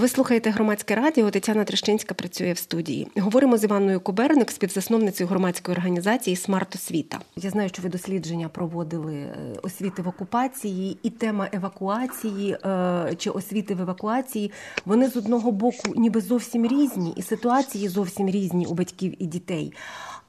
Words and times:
Ви 0.00 0.08
слухаєте 0.08 0.50
громадське 0.50 0.94
радіо. 0.94 1.30
Тетяна 1.30 1.64
Трещинська 1.64 2.14
працює 2.14 2.52
в 2.52 2.58
студії. 2.58 3.08
Говоримо 3.16 3.56
з 3.56 3.64
Іваною 3.64 4.00
Куберник, 4.00 4.50
співзасновницею 4.50 5.28
громадської 5.28 5.76
організації 5.76 6.36
Смарт 6.36 6.74
Освіта. 6.74 7.20
Я 7.36 7.50
знаю, 7.50 7.68
що 7.68 7.82
ви 7.82 7.88
дослідження 7.88 8.48
проводили 8.48 9.14
е, 9.14 9.36
освіти 9.62 10.02
в 10.02 10.08
окупації, 10.08 10.98
і 11.02 11.10
тема 11.10 11.48
евакуації 11.52 12.52
е, 12.64 13.14
чи 13.18 13.30
освіти 13.30 13.74
в 13.74 13.80
евакуації. 13.80 14.52
Вони 14.84 15.10
з 15.10 15.16
одного 15.16 15.52
боку, 15.52 15.94
ніби 15.96 16.20
зовсім 16.20 16.66
різні, 16.66 17.12
і 17.16 17.22
ситуації 17.22 17.88
зовсім 17.88 18.30
різні 18.30 18.66
у 18.66 18.74
батьків 18.74 19.14
і 19.18 19.26
дітей. 19.26 19.72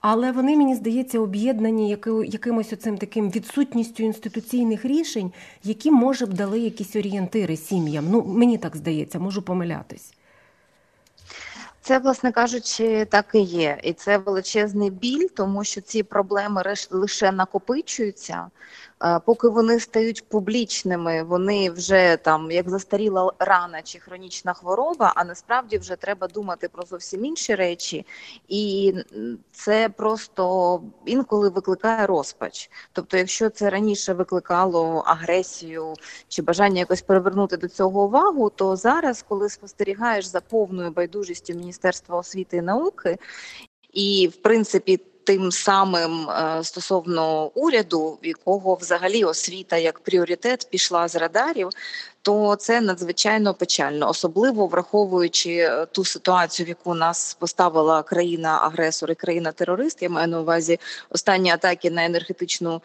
Але 0.01 0.31
вони 0.31 0.57
мені 0.57 0.75
здається 0.75 1.19
об'єднані 1.19 1.97
якимось 2.25 2.73
оцим 2.73 2.97
таким 2.97 3.31
відсутністю 3.31 4.03
інституційних 4.03 4.85
рішень, 4.85 5.31
які 5.63 5.91
може 5.91 6.25
б 6.25 6.33
дали 6.33 6.59
якісь 6.59 6.95
орієнтири 6.95 7.57
сім'ям. 7.57 8.07
Ну 8.09 8.23
мені 8.23 8.57
так 8.57 8.75
здається, 8.77 9.19
можу 9.19 9.41
помилятись. 9.41 10.13
Це, 11.81 11.99
власне 11.99 12.31
кажучи, 12.31 13.05
так 13.05 13.25
і 13.33 13.39
є, 13.39 13.79
і 13.83 13.93
це 13.93 14.17
величезний 14.17 14.89
біль, 14.89 15.27
тому 15.35 15.63
що 15.63 15.81
ці 15.81 16.03
проблеми 16.03 16.63
лише 16.91 17.31
накопичуються. 17.31 18.47
Поки 19.25 19.47
вони 19.47 19.79
стають 19.79 20.29
публічними, 20.29 21.23
вони 21.23 21.69
вже 21.69 22.17
там 22.17 22.51
як 22.51 22.69
застаріла 22.69 23.33
рана 23.39 23.81
чи 23.81 23.99
хронічна 23.99 24.53
хвороба, 24.53 25.13
а 25.15 25.23
насправді 25.23 25.77
вже 25.77 25.95
треба 25.95 26.27
думати 26.27 26.69
про 26.69 26.83
зовсім 26.83 27.25
інші 27.25 27.55
речі, 27.55 28.05
і 28.47 28.93
це 29.51 29.89
просто 29.89 30.81
інколи 31.05 31.49
викликає 31.49 32.05
розпач. 32.05 32.69
Тобто, 32.93 33.17
якщо 33.17 33.49
це 33.49 33.69
раніше 33.69 34.13
викликало 34.13 35.03
агресію 35.05 35.93
чи 36.27 36.41
бажання 36.41 36.79
якось 36.79 37.01
перевернути 37.01 37.57
до 37.57 37.67
цього 37.67 38.03
увагу, 38.03 38.49
то 38.49 38.75
зараз, 38.75 39.25
коли 39.27 39.49
спостерігаєш 39.49 40.25
за 40.25 40.41
повною 40.41 40.91
байдужістю 40.91 41.53
Міністерства 41.53 42.17
освіти 42.17 42.57
і 42.57 42.61
науки, 42.61 43.17
і 43.93 44.29
в 44.33 44.35
принципі 44.35 44.99
тим 45.23 45.51
самим 45.51 46.29
е, 46.29 46.63
стосовно 46.63 47.51
уряду, 47.55 48.19
в 48.23 48.27
якого 48.27 48.75
взагалі 48.75 49.23
освіта 49.23 49.77
як 49.77 49.99
пріоритет 49.99 50.67
пішла 50.71 51.07
з 51.07 51.15
радарів, 51.15 51.69
то 52.21 52.55
це 52.55 52.81
надзвичайно 52.81 53.53
печально, 53.53 54.09
особливо 54.09 54.67
враховуючи 54.67 55.49
е, 55.49 55.85
ту 55.91 56.05
ситуацію, 56.05 56.65
в 56.65 56.69
яку 56.69 56.93
нас 56.93 57.33
поставила 57.33 58.03
країна-агресор 58.03 59.11
і 59.11 59.15
країна-терорист. 59.15 60.01
Я 60.01 60.09
маю 60.09 60.27
на 60.27 60.41
увазі 60.41 60.79
останні 61.09 61.51
атаки 61.51 61.91
на 61.91 62.05
енергетичну. 62.05 62.81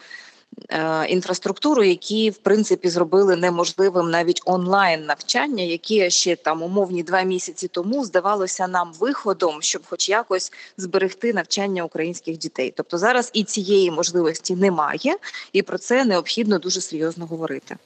Е, 0.70 1.06
інфраструктуру, 1.06 1.84
які 1.84 2.30
в 2.30 2.36
принципі 2.36 2.88
зробили 2.88 3.36
неможливим 3.36 4.10
навіть 4.10 4.42
онлайн 4.44 5.04
навчання, 5.04 5.64
які 5.64 6.10
ще 6.10 6.36
там 6.36 6.62
умовні 6.62 7.02
два 7.02 7.22
місяці 7.22 7.68
тому 7.68 8.04
здавалося 8.04 8.68
нам 8.68 8.92
виходом, 8.92 9.62
щоб, 9.62 9.82
хоч 9.86 10.08
якось, 10.08 10.52
зберегти 10.76 11.32
навчання 11.32 11.84
українських 11.84 12.38
дітей. 12.38 12.72
Тобто 12.76 12.98
зараз 12.98 13.30
і 13.34 13.44
цієї 13.44 13.90
можливості 13.90 14.56
немає, 14.56 15.16
і 15.52 15.62
про 15.62 15.78
це 15.78 16.04
необхідно 16.04 16.58
дуже 16.58 16.80
серйозно 16.80 17.26
говорити. 17.26 17.76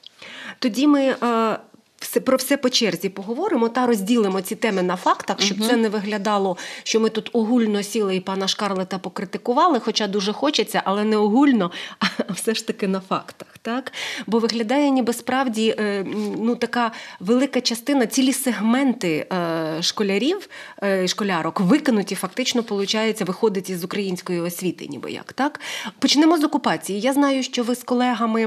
Тоді 0.59 0.87
ми. 0.87 1.15
Е, 1.23 1.59
все 2.01 2.19
про 2.19 2.37
все 2.37 2.57
по 2.57 2.69
черзі 2.69 3.09
поговоримо 3.09 3.69
та 3.69 3.85
розділимо 3.85 4.41
ці 4.41 4.55
теми 4.55 4.83
на 4.83 4.95
фактах, 4.95 5.41
щоб 5.41 5.57
uh 5.57 5.67
це 5.67 5.75
не 5.77 5.89
виглядало, 5.89 6.57
що 6.83 6.99
ми 6.99 7.09
тут 7.09 7.29
огульно 7.33 7.83
сіли 7.83 8.15
і 8.15 8.19
пана 8.19 8.47
Шкарлета 8.47 8.97
покритикували, 8.97 9.79
хоча 9.79 10.07
дуже 10.07 10.33
хочеться, 10.33 10.81
але 10.85 11.03
не 11.03 11.17
огульно, 11.17 11.71
а 11.99 12.33
все 12.33 12.53
ж 12.53 12.67
таки 12.67 12.87
на 12.87 12.99
фактах. 12.99 13.47
Так? 13.61 13.91
Бо 14.27 14.39
виглядає, 14.39 14.89
ніби 14.89 15.13
справді 15.13 15.75
е, 15.79 16.05
ну, 16.37 16.55
така 16.55 16.91
велика 17.19 17.61
частина, 17.61 18.07
цілі 18.07 18.33
сегменти 18.33 19.27
е, 19.33 19.81
школярів, 19.81 20.49
е, 20.83 21.07
школярок 21.07 21.59
викинуті, 21.59 22.15
фактично, 22.15 22.61
виходить, 22.69 23.21
виходить 23.21 23.69
із 23.69 23.83
української 23.83 24.39
освіти, 24.39 24.87
ніби 24.89 25.11
як. 25.11 25.33
Так? 25.33 25.59
Почнемо 25.99 26.37
з 26.37 26.43
окупації. 26.43 26.99
Я 26.99 27.13
знаю, 27.13 27.43
що 27.43 27.63
ви 27.63 27.75
з 27.75 27.83
колегами 27.83 28.45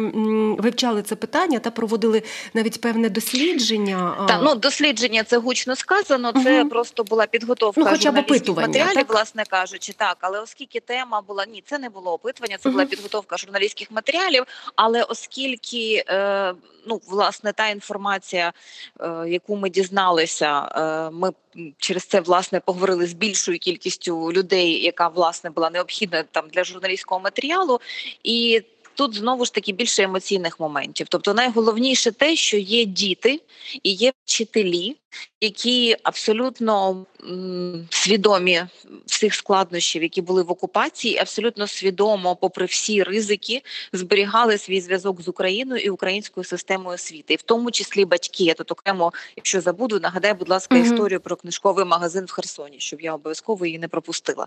вивчали 0.58 1.02
це 1.02 1.16
питання 1.16 1.58
та 1.58 1.70
проводили 1.70 2.22
навіть 2.54 2.80
певне 2.80 3.08
дослідження 3.08 3.43
дослідження. 3.52 4.24
Так, 4.28 4.40
ну 4.42 4.54
дослідження 4.54 5.24
це 5.24 5.38
гучно 5.38 5.76
сказано. 5.76 6.32
Це 6.44 6.60
угу. 6.60 6.70
просто 6.70 7.04
була 7.04 7.26
підготовка 7.26 7.80
ну, 7.80 7.86
хоча 7.86 8.02
журналістських 8.02 8.56
матеріалів, 8.56 8.94
так? 8.94 9.10
власне 9.10 9.44
кажучи, 9.44 9.92
так. 9.92 10.16
Але 10.20 10.40
оскільки 10.40 10.80
тема 10.80 11.20
була 11.20 11.46
ні, 11.46 11.62
це 11.66 11.78
не 11.78 11.88
було 11.88 12.12
опитування, 12.12 12.58
це 12.60 12.68
угу. 12.68 12.72
була 12.72 12.86
підготовка 12.86 13.36
журналістських 13.36 13.90
матеріалів. 13.90 14.44
Але 14.76 15.02
оскільки 15.02 16.04
е, 16.08 16.54
ну 16.86 17.00
власне 17.08 17.52
та 17.52 17.68
інформація, 17.68 18.52
е, 19.00 19.24
яку 19.28 19.56
ми 19.56 19.70
дізналися, 19.70 20.68
е, 20.76 21.10
ми 21.10 21.32
через 21.78 22.04
це 22.04 22.20
власне 22.20 22.60
поговорили 22.60 23.06
з 23.06 23.12
більшою 23.12 23.58
кількістю 23.58 24.32
людей, 24.32 24.84
яка 24.84 25.08
власне 25.08 25.50
була 25.50 25.70
необхідна 25.70 26.22
там 26.22 26.44
для 26.52 26.64
журналістського 26.64 27.20
матеріалу, 27.20 27.80
і 28.24 28.62
тут 28.94 29.14
знову 29.14 29.44
ж 29.44 29.54
таки 29.54 29.72
більше 29.72 30.02
емоційних 30.02 30.60
моментів. 30.60 31.06
Тобто, 31.10 31.34
найголовніше 31.34 32.12
те, 32.12 32.36
що 32.36 32.56
є 32.56 32.84
діти 32.84 33.40
і 33.82 33.92
є 33.92 34.12
вчителі, 34.24 34.96
які 35.40 35.96
абсолютно 36.02 37.06
м, 37.24 37.88
свідомі 37.90 38.62
всіх 39.06 39.34
складнощів, 39.34 40.02
які 40.02 40.22
були 40.22 40.42
в 40.42 40.50
окупації, 40.50 41.18
абсолютно 41.18 41.66
свідомо, 41.66 42.36
попри 42.36 42.66
всі 42.66 43.02
ризики, 43.02 43.62
зберігали 43.92 44.58
свій 44.58 44.80
зв'язок 44.80 45.22
з 45.22 45.28
Україною 45.28 45.82
і 45.82 45.90
українською 45.90 46.44
системою 46.44 46.94
освіти, 46.94 47.34
і 47.34 47.36
в 47.36 47.42
тому 47.42 47.70
числі 47.70 48.04
батьки. 48.04 48.44
Я 48.44 48.54
тут 48.54 48.72
окремо, 48.72 49.12
якщо 49.36 49.60
забуду, 49.60 50.00
нагадай, 50.00 50.34
будь 50.34 50.48
ласка, 50.48 50.74
mm-hmm. 50.74 50.92
історію 50.92 51.20
про 51.20 51.36
книжковий 51.36 51.84
магазин 51.84 52.24
в 52.24 52.30
Херсоні, 52.30 52.76
щоб 52.78 53.00
я 53.00 53.14
обов'язково 53.14 53.66
її 53.66 53.78
не 53.78 53.88
пропустила. 53.88 54.44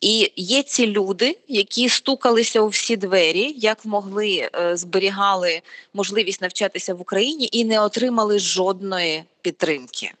І 0.00 0.32
є 0.36 0.62
ці 0.62 0.86
люди, 0.86 1.38
які 1.48 1.88
стукалися 1.88 2.60
у 2.60 2.68
всі 2.68 2.96
двері, 2.96 3.54
як 3.56 3.84
могли 3.84 4.50
е, 4.54 4.76
зберігали 4.76 5.60
можливість 5.94 6.42
навчатися 6.42 6.94
в 6.94 7.00
Україні 7.00 7.48
і 7.52 7.64
не 7.64 7.80
отримали 7.80 8.38
жодної 8.38 9.24
підтримки. 9.42 10.12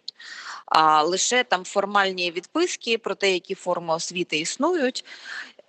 А 0.66 1.02
лише 1.02 1.44
там 1.44 1.64
формальні 1.64 2.30
відписки 2.30 2.98
про 2.98 3.14
те, 3.14 3.32
які 3.32 3.54
форми 3.54 3.94
освіти 3.94 4.38
існують, 4.38 5.04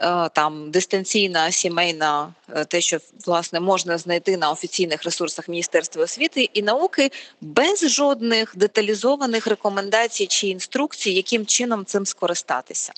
Е, 0.01 0.29
там 0.29 0.71
дистанційна 0.71 1.51
сімейна, 1.51 2.33
е, 2.55 2.65
те, 2.65 2.81
що 2.81 2.97
власне 3.25 3.59
можна 3.59 3.97
знайти 3.97 4.37
на 4.37 4.51
офіційних 4.51 5.03
ресурсах 5.03 5.49
Міністерства 5.49 6.03
освіти 6.03 6.49
і 6.53 6.61
науки, 6.61 7.11
без 7.41 7.89
жодних 7.89 8.57
деталізованих 8.57 9.47
рекомендацій 9.47 10.27
чи 10.27 10.47
інструкцій, 10.47 11.11
яким 11.11 11.45
чином 11.45 11.85
цим 11.85 12.05
скористатися. 12.05 12.93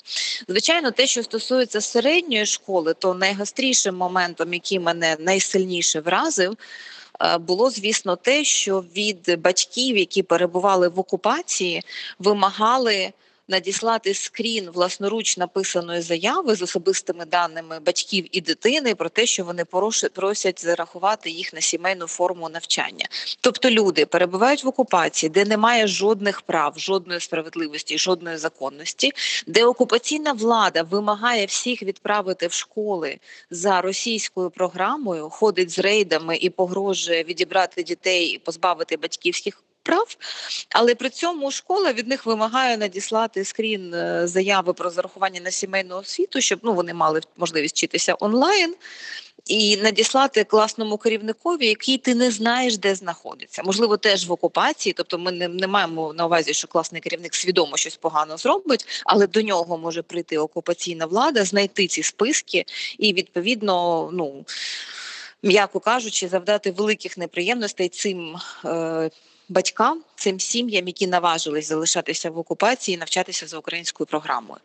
Звичайно, 0.48 0.90
те, 0.90 1.06
що 1.06 1.22
стосується 1.22 1.80
середньої 1.80 2.46
школи, 2.46 2.94
то 2.94 3.14
найгострішим 3.14 3.96
моментом, 3.96 4.54
який 4.54 4.78
мене 4.78 5.16
найсильніше 5.20 6.00
вразив. 6.00 6.56
Е, 7.22 7.38
було 7.38 7.70
звісно 7.70 8.16
те, 8.16 8.44
що 8.44 8.84
від 8.96 9.40
батьків, 9.40 9.96
які 9.96 10.22
перебували 10.22 10.88
в 10.88 11.00
окупації, 11.00 11.82
вимагали 12.18 13.12
надіслати 13.48 14.14
скрін 14.14 14.70
власноруч 14.70 15.36
написаної 15.36 16.00
заяви 16.00 16.54
з 16.54 16.62
особистими 16.62 17.24
даними 17.24 17.80
батьків 17.80 18.26
і 18.32 18.40
дитини 18.40 18.94
про 18.94 19.08
те, 19.08 19.26
що 19.26 19.44
вони 19.44 19.64
просять 20.14 20.64
зарахувати 20.64 21.30
їх 21.30 21.52
на 21.54 21.60
сімейну 21.60 22.06
форму 22.06 22.48
навчання. 22.48 23.08
Тобто 23.40 23.70
люди 23.70 24.06
перебувають 24.06 24.64
в 24.64 24.68
окупації, 24.68 25.30
де 25.30 25.44
немає 25.44 25.86
жодних 25.86 26.42
прав, 26.42 26.74
жодної 26.78 27.20
справедливості, 27.20 27.98
жодної 27.98 28.36
законності, 28.36 29.12
де 29.46 29.64
окупаційна 29.64 30.32
влада 30.32 30.82
вимагає 30.82 31.46
всіх 31.46 31.82
відправити 31.82 32.46
в 32.46 32.52
школи 32.52 33.18
за 33.50 33.80
російською 33.80 34.50
програмою, 34.50 35.30
ходить 35.30 35.70
з 35.70 35.78
рейдами 35.78 36.36
і 36.36 36.50
погрожує 36.50 37.24
відібрати 37.24 37.82
дітей 37.82 38.26
і 38.26 38.38
позбавити 38.38 38.96
батьківських 38.96 39.62
прав, 39.82 40.16
але 40.70 40.94
при 40.94 41.10
цьому 41.10 41.50
школа 41.50 41.92
від 41.92 42.08
них 42.08 42.26
вимагає 42.26 42.76
надіслати 42.76 43.44
скрін 43.44 43.94
е, 43.94 44.26
заяви 44.26 44.72
про 44.72 44.90
зарахування 44.90 45.40
на 45.40 45.50
сімейну 45.50 45.96
освіту, 45.96 46.40
щоб 46.40 46.60
ну 46.62 46.74
вони 46.74 46.94
мали 46.94 47.20
можливість 47.36 47.76
вчитися 47.76 48.16
онлайн. 48.20 48.74
І 49.46 49.76
надіслати 49.76 50.44
класному 50.44 50.96
керівникові, 50.96 51.66
який 51.66 51.98
ти 51.98 52.14
не 52.14 52.30
знаєш, 52.30 52.76
де 52.76 52.94
знаходиться. 52.94 53.62
Можливо, 53.62 53.96
теж 53.96 54.26
в 54.26 54.32
окупації, 54.32 54.92
тобто 54.92 55.18
ми 55.18 55.32
не, 55.32 55.48
не 55.48 55.66
маємо 55.66 56.12
на 56.12 56.26
увазі, 56.26 56.54
що 56.54 56.68
класний 56.68 57.00
керівник 57.00 57.34
свідомо 57.34 57.76
щось 57.76 57.96
погано 57.96 58.36
зробить, 58.36 59.02
але 59.04 59.26
до 59.26 59.42
нього 59.42 59.78
може 59.78 60.02
прийти 60.02 60.38
окупаційна 60.38 61.06
влада, 61.06 61.44
знайти 61.44 61.86
ці 61.86 62.02
списки 62.02 62.64
і 62.98 63.12
відповідно, 63.12 64.08
ну 64.12 64.44
м'яко 65.42 65.80
кажучи, 65.80 66.28
завдати 66.28 66.70
великих 66.70 67.18
неприємностей 67.18 67.88
цим. 67.88 68.36
Е- 68.64 69.10
батькам, 69.52 70.02
цим 70.22 70.40
сім'ям, 70.40 70.86
які 70.86 71.06
наважились 71.06 71.68
залишатися 71.68 72.30
в 72.30 72.38
окупації, 72.38 72.94
і 72.94 72.98
навчатися 72.98 73.46
за 73.46 73.58
українською 73.58 74.06
програмою. 74.06 74.60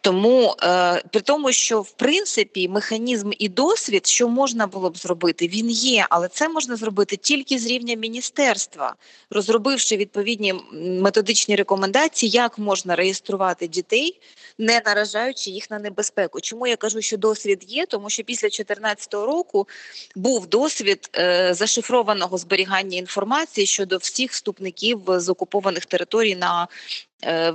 Тому 0.00 0.56
е, 0.62 1.02
при 1.10 1.20
тому, 1.20 1.52
що 1.52 1.80
в 1.80 1.90
принципі 1.90 2.68
механізм 2.68 3.30
і 3.38 3.48
досвід, 3.48 4.06
що 4.06 4.28
можна 4.28 4.66
було 4.66 4.90
б 4.90 4.98
зробити, 4.98 5.48
він 5.48 5.70
є, 5.70 6.06
але 6.10 6.28
це 6.28 6.48
можна 6.48 6.76
зробити 6.76 7.16
тільки 7.16 7.58
з 7.58 7.66
рівня 7.66 7.94
міністерства, 7.94 8.94
розробивши 9.30 9.96
відповідні 9.96 10.54
методичні 10.72 11.56
рекомендації, 11.56 12.30
як 12.30 12.58
можна 12.58 12.96
реєструвати 12.96 13.68
дітей, 13.68 14.20
не 14.58 14.82
наражаючи 14.86 15.50
їх 15.50 15.70
на 15.70 15.78
небезпеку. 15.78 16.40
Чому 16.40 16.66
я 16.66 16.76
кажу, 16.76 17.02
що 17.02 17.16
досвід 17.16 17.64
є? 17.68 17.86
Тому 17.86 18.10
що 18.10 18.24
після 18.24 18.48
2014 18.48 19.14
року 19.14 19.68
був 20.14 20.46
досвід 20.46 21.10
е, 21.16 21.54
зашифрованого 21.54 22.38
зберігання 22.38 22.98
інформації 22.98 23.66
щодо 23.66 23.96
всіх 23.96 24.34
вступників 24.52 25.00
з 25.08 25.28
окупованих 25.28 25.86
територій 25.86 26.36
на 26.36 26.68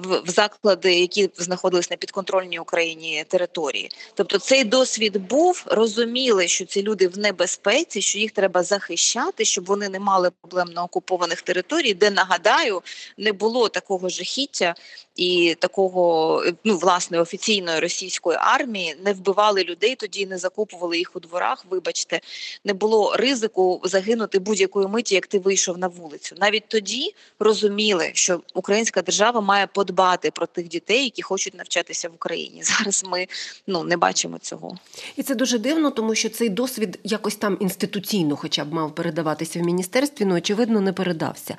в 0.04 0.22
заклади, 0.26 1.00
які 1.00 1.30
знаходились 1.38 1.92
на 1.92 1.98
підконтрольній 1.98 2.60
Україні 2.60 3.26
території. 3.28 3.90
Тобто 4.14 4.40
цей 4.40 4.64
досвід 4.64 5.18
був, 5.28 5.64
розуміли, 5.66 6.48
що 6.48 6.66
ці 6.66 6.84
люди 6.84 7.08
в 7.08 7.18
небезпеці, 7.18 8.02
що 8.02 8.20
їх 8.20 8.32
треба 8.32 8.64
захищати, 8.64 9.46
щоб 9.46 9.66
вони 9.66 9.90
не 9.90 10.00
мали 10.00 10.32
проблем 10.42 10.68
на 10.74 10.84
окупованих 10.84 11.42
територій, 11.42 11.94
де 11.94 12.12
нагадаю, 12.12 12.82
не 13.18 13.34
було 13.34 13.70
такого 13.70 14.10
жахіття 14.10 14.76
і 15.18 15.56
такого 15.60 16.44
ну 16.64 16.78
власне 16.78 17.20
офіційної 17.20 17.80
російської 17.80 18.38
армії 18.42 18.96
не 19.06 19.14
вбивали 19.14 19.64
людей, 19.64 19.96
тоді 19.96 20.26
не 20.26 20.38
закопували 20.38 20.98
їх 20.98 21.16
у 21.16 21.20
дворах. 21.20 21.66
Вибачте, 21.70 22.22
не 22.66 22.74
було 22.74 23.16
ризику 23.16 23.82
загинути 23.84 24.40
будь-якої 24.40 24.88
миті, 24.88 25.16
як 25.16 25.28
ти 25.28 25.40
вийшов 25.40 25.78
на 25.78 25.88
вулицю. 25.88 26.36
Навіть 26.40 26.68
тоді 26.68 27.16
розуміли, 27.40 28.12
що 28.14 28.42
українська 28.54 29.02
держава 29.02 29.42
має 29.42 29.57
має 29.58 29.68
подбати 29.68 30.32
про 30.32 30.46
тих 30.46 30.68
дітей, 30.68 31.04
які 31.04 31.22
хочуть 31.22 31.56
навчатися 31.56 32.10
в 32.10 32.14
Україні. 32.14 32.64
Зараз 32.64 33.04
ми 33.10 33.28
ну 33.68 33.84
не 33.84 33.98
бачимо 33.98 34.38
цього, 34.42 34.78
і 35.16 35.24
це 35.24 35.36
дуже 35.36 35.58
дивно, 35.58 35.92
тому 35.92 36.16
що 36.16 36.30
цей 36.30 36.50
досвід 36.50 37.00
якось 37.04 37.36
там 37.36 37.58
інституційно, 37.60 38.36
хоча 38.36 38.66
б 38.66 38.74
мав 38.74 38.96
передаватися 38.96 39.60
в 39.60 39.64
міністерстві, 39.64 40.26
ну 40.26 40.36
очевидно, 40.36 40.82
не 40.82 40.94
передався. 40.94 41.58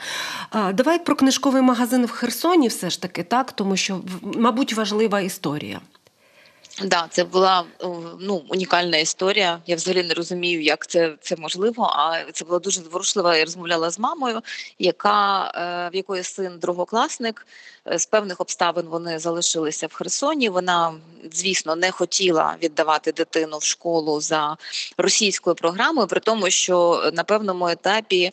А, 0.50 0.73
Давай 0.73 1.05
про 1.05 1.17
книжковий 1.17 1.62
магазин 1.62 2.06
в 2.06 2.11
Херсоні, 2.11 2.69
все 2.69 2.91
ж 2.91 3.03
таки 3.03 3.23
так, 3.23 3.53
тому 3.53 3.77
що 3.77 4.00
мабуть 4.23 4.73
важлива 4.73 5.21
історія. 5.21 5.81
Да, 6.83 7.07
це 7.11 7.25
була 7.25 7.65
ну 8.21 8.43
унікальна 8.49 8.97
історія. 8.97 9.61
Я 9.67 9.77
взагалі 9.77 10.03
не 10.03 10.15
розумію, 10.15 10.63
як 10.63 10.87
це 10.87 11.15
це 11.21 11.37
можливо. 11.37 11.93
А 11.97 12.33
це 12.33 12.45
була 12.45 12.59
дуже 12.59 12.81
зворушлива. 12.81 13.37
Я 13.37 13.45
розмовляла 13.45 13.91
з 13.91 13.99
мамою, 13.99 14.41
яка 14.79 15.45
е, 15.45 15.91
в 15.93 15.97
якої 15.97 16.23
син 16.23 16.59
другокласник 16.59 17.47
е, 17.87 17.99
з 17.99 18.07
певних 18.07 18.41
обставин 18.41 18.87
вони 18.87 19.19
залишилися 19.19 19.87
в 19.87 19.93
Херсоні. 19.93 20.49
Вона, 20.49 20.95
звісно, 21.33 21.77
не 21.77 21.91
хотіла 21.91 22.57
віддавати 22.63 23.13
дитину 23.13 23.59
в 23.59 23.65
школу 23.65 24.21
за 24.21 24.57
російською 24.99 25.57
програмою, 25.57 26.09
при 26.09 26.21
тому, 26.21 26.51
що 26.51 27.03
на 27.15 27.25
певному 27.25 27.69
етапі 27.69 28.33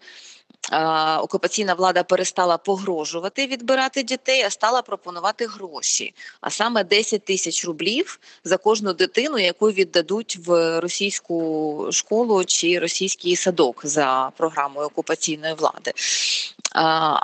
окупаційна 1.22 1.74
влада 1.74 2.04
перестала 2.04 2.58
погрожувати 2.58 3.48
відбирати 3.48 4.04
дітей, 4.04 4.44
а 4.44 4.50
стала 4.50 4.82
пропонувати 4.82 5.46
гроші. 5.46 6.14
А 6.42 6.50
саме 6.50 6.84
10 6.84 7.26
тисяч 7.26 7.66
рублів 7.66 8.20
за 8.44 8.58
кожну 8.58 8.94
дитину, 8.94 9.38
яку 9.38 9.72
віддадуть 9.72 10.38
в 10.46 10.80
російську 10.80 11.90
школу 11.92 12.46
чи 12.46 12.80
російський 12.80 13.36
садок 13.36 13.82
за 13.84 14.32
програмою 14.38 14.88
окупаційної 14.88 15.54
влади. 15.54 15.94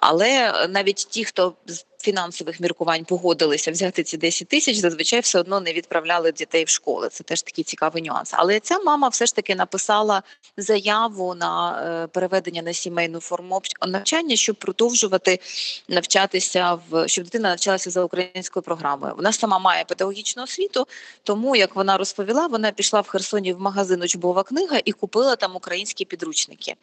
Але 0.01 0.67
навіть 0.69 1.07
ті, 1.09 1.25
хто 1.25 1.53
фінансових 2.01 2.59
міркувань 2.59 3.06
погодилися 3.06 3.71
взяти 3.71 4.03
ці 4.03 4.18
10 4.18 4.48
тисяч, 4.48 4.77
зазвичай 4.77 5.19
все 5.19 5.39
одно 5.39 5.59
не 5.59 5.74
відправляли 5.74 6.31
дітей 6.31 6.63
в 6.63 6.69
школи. 6.69 7.09
Це 7.09 7.24
теж 7.24 7.42
такий 7.42 7.63
цікавий 7.63 8.03
нюанс. 8.03 8.31
Але 8.33 8.59
ця 8.59 8.80
мама 8.80 9.07
все 9.07 9.25
ж 9.25 9.36
таки 9.36 9.56
написала 9.56 10.24
заяву 10.57 11.36
на 11.36 11.81
е, 12.03 12.07
переведення 12.07 12.62
на 12.62 12.74
сімейну 12.74 13.19
форму 13.19 13.62
навчання, 13.88 14.36
щоб 14.36 14.56
продовжувати 14.56 15.39
навчатися 15.88 16.80
в 16.89 17.07
щоб 17.07 17.24
дитина 17.24 17.50
навчалася 17.50 17.89
за 17.89 18.03
українською 18.03 18.63
програмою. 18.63 19.13
Вона 19.15 19.33
сама 19.33 19.59
має 19.59 19.83
педагогічну 19.83 20.44
освіту, 20.44 20.88
тому 21.24 21.56
як 21.56 21.75
вона 21.75 21.98
розповіла, 21.98 22.48
вона 22.48 22.71
пішла 22.71 23.01
в 23.01 23.07
Херсоні 23.07 23.53
в 23.53 23.62
магазин 23.62 24.01
«Учбова 24.01 24.44
книга 24.44 24.80
і 24.86 24.92
купила 24.92 25.36
там 25.36 25.56
українські 25.56 26.06
підручники. 26.06 26.75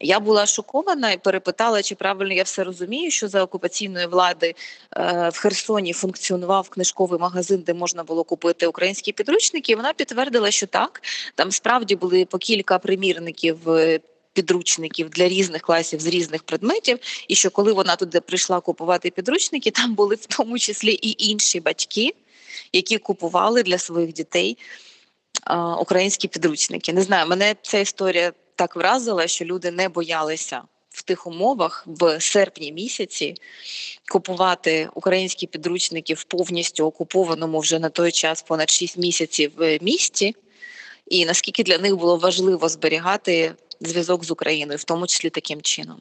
Я 0.00 0.20
була 0.20 0.46
шокована 0.46 1.10
і 1.10 1.18
перепитала, 1.18 1.82
чи 1.82 1.94
правильно 1.94 2.34
я 2.34 2.42
все 2.42 2.64
розумію, 2.64 3.10
що 3.10 3.28
за 3.28 3.42
окупаційної 3.42 4.06
влади 4.06 4.47
е, 4.96 5.28
в 5.28 5.38
Херсоні 5.38 5.92
функціонував 5.92 6.68
книжковий 6.68 7.20
магазин, 7.20 7.62
де 7.66 7.74
можна 7.74 8.04
було 8.04 8.24
купити 8.24 8.66
українські 8.66 9.12
підручники. 9.12 9.72
І 9.72 9.74
Вона 9.74 9.92
підтвердила, 9.92 10.50
що 10.50 10.66
так 10.66 11.02
там 11.34 11.52
справді 11.52 11.96
були 11.96 12.24
по 12.24 12.38
кілька 12.38 12.78
примірників. 12.78 13.70
Е, 13.70 14.00
підручників 14.32 15.10
для 15.10 15.28
різних 15.28 15.62
класів 15.62 16.00
з 16.00 16.06
різних 16.06 16.42
предметів, 16.42 16.98
і 17.28 17.34
що 17.34 17.50
коли 17.50 17.72
вона 17.72 17.96
туди 17.96 18.20
прийшла 18.20 18.60
купувати 18.60 19.10
підручники, 19.10 19.70
там 19.70 19.94
були 19.94 20.14
в 20.14 20.26
тому 20.26 20.58
числі 20.58 20.92
і 20.92 21.30
інші 21.30 21.60
батьки, 21.60 22.14
які 22.72 22.98
купували 22.98 23.62
для 23.62 23.78
своїх 23.78 24.12
дітей 24.12 24.58
українські 25.80 26.28
підручники. 26.28 26.92
Не 26.92 27.02
знаю, 27.02 27.28
мене 27.28 27.54
ця 27.62 27.78
історія 27.78 28.32
так 28.54 28.76
вразила, 28.76 29.26
що 29.26 29.44
люди 29.44 29.70
не 29.70 29.88
боялися 29.88 30.62
в 30.98 31.02
тих 31.02 31.26
умовах 31.26 31.84
в 31.86 32.20
серпні 32.20 32.72
місяці 32.72 33.34
купувати 34.12 34.88
українські 34.94 35.46
підручники 35.46 36.14
в 36.14 36.24
повністю 36.24 36.86
окупованому 36.86 37.60
вже 37.60 37.78
на 37.78 37.88
той 37.88 38.12
час 38.12 38.42
понад 38.42 38.70
6 38.70 38.98
місяців 38.98 39.52
в 39.56 39.78
місті, 39.82 40.34
і 41.06 41.26
наскільки 41.26 41.62
для 41.62 41.78
них 41.78 41.96
було 41.96 42.16
важливо 42.16 42.68
зберігати 42.68 43.54
зв'язок 43.80 44.24
з 44.24 44.30
Україною, 44.30 44.78
в 44.78 44.84
тому 44.84 45.06
числі 45.06 45.30
таким 45.30 45.62
чином. 45.62 45.96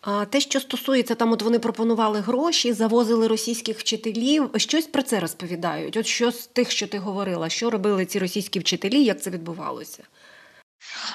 А 0.00 0.24
те, 0.24 0.40
що 0.40 0.60
стосується 0.60 1.14
там, 1.14 1.32
от 1.32 1.42
вони 1.42 1.58
пропонували 1.58 2.20
гроші, 2.20 2.72
завозили 2.72 3.28
російських 3.28 3.78
вчителів. 3.78 4.50
Щось 4.56 4.86
про 4.86 5.02
це 5.02 5.20
розповідають. 5.20 5.96
От 5.96 6.06
що 6.06 6.30
з 6.30 6.46
тих, 6.46 6.70
що 6.70 6.86
ти 6.86 6.98
говорила, 6.98 7.48
що 7.48 7.70
робили 7.70 8.06
ці 8.06 8.18
російські 8.18 8.58
вчителі, 8.58 9.04
як 9.04 9.22
це 9.22 9.30
відбувалося? 9.30 10.02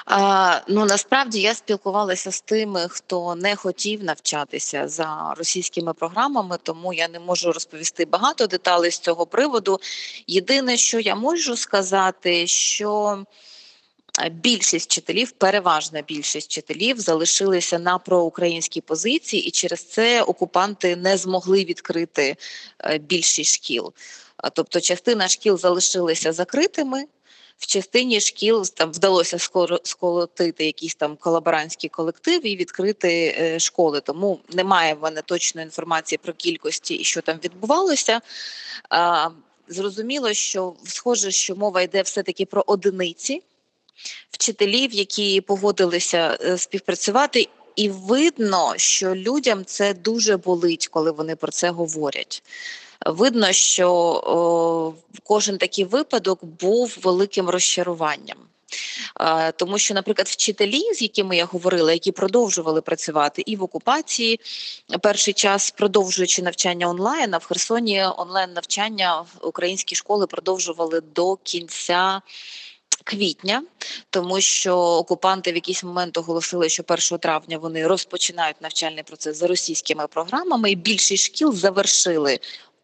А, 0.06 0.60
Ну 0.68 0.84
насправді 0.84 1.40
я 1.40 1.54
спілкувалася 1.54 2.32
з 2.32 2.40
тими, 2.40 2.86
хто 2.88 3.34
не 3.34 3.56
хотів 3.56 4.04
навчатися 4.04 4.88
за 4.88 5.34
російськими 5.36 5.92
програмами, 5.94 6.58
тому 6.62 6.92
я 6.92 7.08
не 7.08 7.20
можу 7.20 7.52
розповісти 7.52 8.04
багато 8.04 8.46
деталей 8.46 8.90
з 8.90 8.98
цього 8.98 9.26
приводу. 9.26 9.80
Єдине, 10.26 10.76
що 10.76 11.00
я 11.00 11.14
можу 11.14 11.56
сказати, 11.56 12.46
що 12.46 13.18
Більшість 14.30 14.90
вчителів, 14.90 15.30
переважна 15.30 16.02
більшість 16.02 16.50
вчителів, 16.50 17.00
залишилися 17.00 17.78
на 17.78 17.98
проукраїнській 17.98 18.80
позиції, 18.80 19.42
і 19.42 19.50
через 19.50 19.84
це 19.84 20.22
окупанти 20.22 20.96
не 20.96 21.16
змогли 21.16 21.64
відкрити 21.64 22.36
е, 22.84 22.98
більшість 22.98 23.54
шкіл. 23.54 23.92
Тобто, 24.52 24.80
частина 24.80 25.28
шкіл 25.28 25.58
залишилися 25.58 26.32
закритими 26.32 27.04
в 27.58 27.66
частині 27.66 28.20
шкіл 28.20 28.64
там 28.64 28.92
вдалося 28.92 29.38
сколотити 29.82 30.66
якісь 30.66 30.94
там 30.94 31.16
колаборантські 31.16 31.88
колективи 31.88 32.48
і 32.48 32.56
відкрити 32.56 33.36
е, 33.38 33.58
школи. 33.58 34.00
Тому 34.00 34.40
немає 34.52 34.94
в 34.94 35.02
мене 35.02 35.22
точної 35.22 35.64
інформації 35.64 36.18
про 36.22 36.32
кількості 36.32 36.94
і 36.94 37.04
що 37.04 37.20
там 37.20 37.38
відбувалося. 37.44 38.20
Зрозуміло, 39.68 40.32
що 40.32 40.74
схоже, 40.84 41.30
що 41.30 41.56
мова 41.56 41.82
йде 41.82 42.02
все 42.02 42.22
таки 42.22 42.46
про 42.46 42.64
одиниці 42.66 43.42
вчителів, 44.30 44.94
які 44.94 45.40
погодилися 45.40 46.38
е, 46.40 46.58
співпрацювати. 46.58 47.48
І 47.76 47.88
видно, 47.88 48.74
що 48.76 49.14
людям 49.14 49.64
це 49.64 49.94
дуже 49.94 50.36
болить, 50.36 50.88
коли 50.88 51.10
вони 51.10 51.36
про 51.36 51.52
це 51.52 51.70
говорять 51.70 52.42
видно, 53.12 53.52
що 53.52 54.94
кожен 55.24 55.58
такий 55.58 55.84
випадок 55.84 56.44
був 56.44 56.98
великим 57.02 57.48
розчаруванням. 57.48 58.38
Тому 59.56 59.78
що, 59.78 59.94
наприклад, 59.94 60.28
вчителі, 60.28 60.94
з 60.94 61.02
якими 61.02 61.36
я 61.36 61.44
говорила, 61.44 61.92
які 61.92 62.12
продовжували 62.12 62.80
працювати 62.80 63.42
і 63.46 63.56
в 63.56 63.62
окупації 63.62 64.40
перший 65.02 65.34
час, 65.34 65.70
продовжуючи 65.70 66.42
навчання 66.42 66.88
онлайн, 66.88 67.34
а 67.34 67.38
в 67.38 67.44
Херсоні 67.44 68.04
онлайн 68.16 68.52
навчання 68.52 69.24
українські 69.42 69.94
школи 69.94 70.26
продовжували 70.26 71.00
до 71.00 71.36
кінця. 71.36 72.20
Квітня, 73.04 73.62
тому 74.10 74.40
що 74.40 74.76
окупанти 74.76 75.52
в 75.52 75.54
якийсь 75.54 75.84
момент 75.84 76.18
оголосили, 76.18 76.68
що 76.68 76.82
1 76.88 77.18
травня 77.18 77.58
вони 77.58 77.86
розпочинають 77.86 78.62
навчальний 78.62 79.02
процес 79.02 79.36
за 79.36 79.46
російськими 79.46 80.06
програмами, 80.06 80.70
і 80.70 80.74
більшість 80.74 81.24
шкіл 81.24 81.54
завершили 81.54 82.38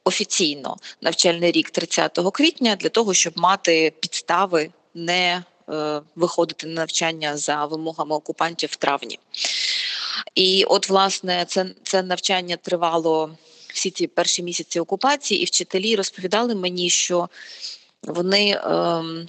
офіційно 0.05 0.77
навчальний 1.01 1.53
рік 1.53 1.71
30 1.71 2.19
квітня 2.33 2.77
для 2.77 2.89
того, 2.89 3.15
щоб 3.15 3.33
мати 3.37 3.93
підстави 4.01 4.71
не 4.95 5.45
е, 5.69 6.01
виходити 6.17 6.67
на 6.67 6.75
навчання 6.75 7.37
за 7.37 7.65
вимогами 7.65 8.17
окупантів 8.17 8.69
в 8.73 8.77
травні. 8.77 9.19
І 10.35 10.65
от, 10.65 10.89
власне, 10.89 11.45
це, 11.49 11.67
це 11.83 12.03
навчання 12.03 12.57
тривало. 12.57 13.37
всі 13.75 13.91
ці 13.91 14.07
перші 14.07 14.43
місяці 14.43 14.81
окупації, 14.81 15.43
і 15.43 15.45
вчителі 15.45 15.97
розповідали 15.97 16.55
мені, 16.55 16.91
що 16.91 17.29
вони. 18.03 18.51
Е, 18.51 19.27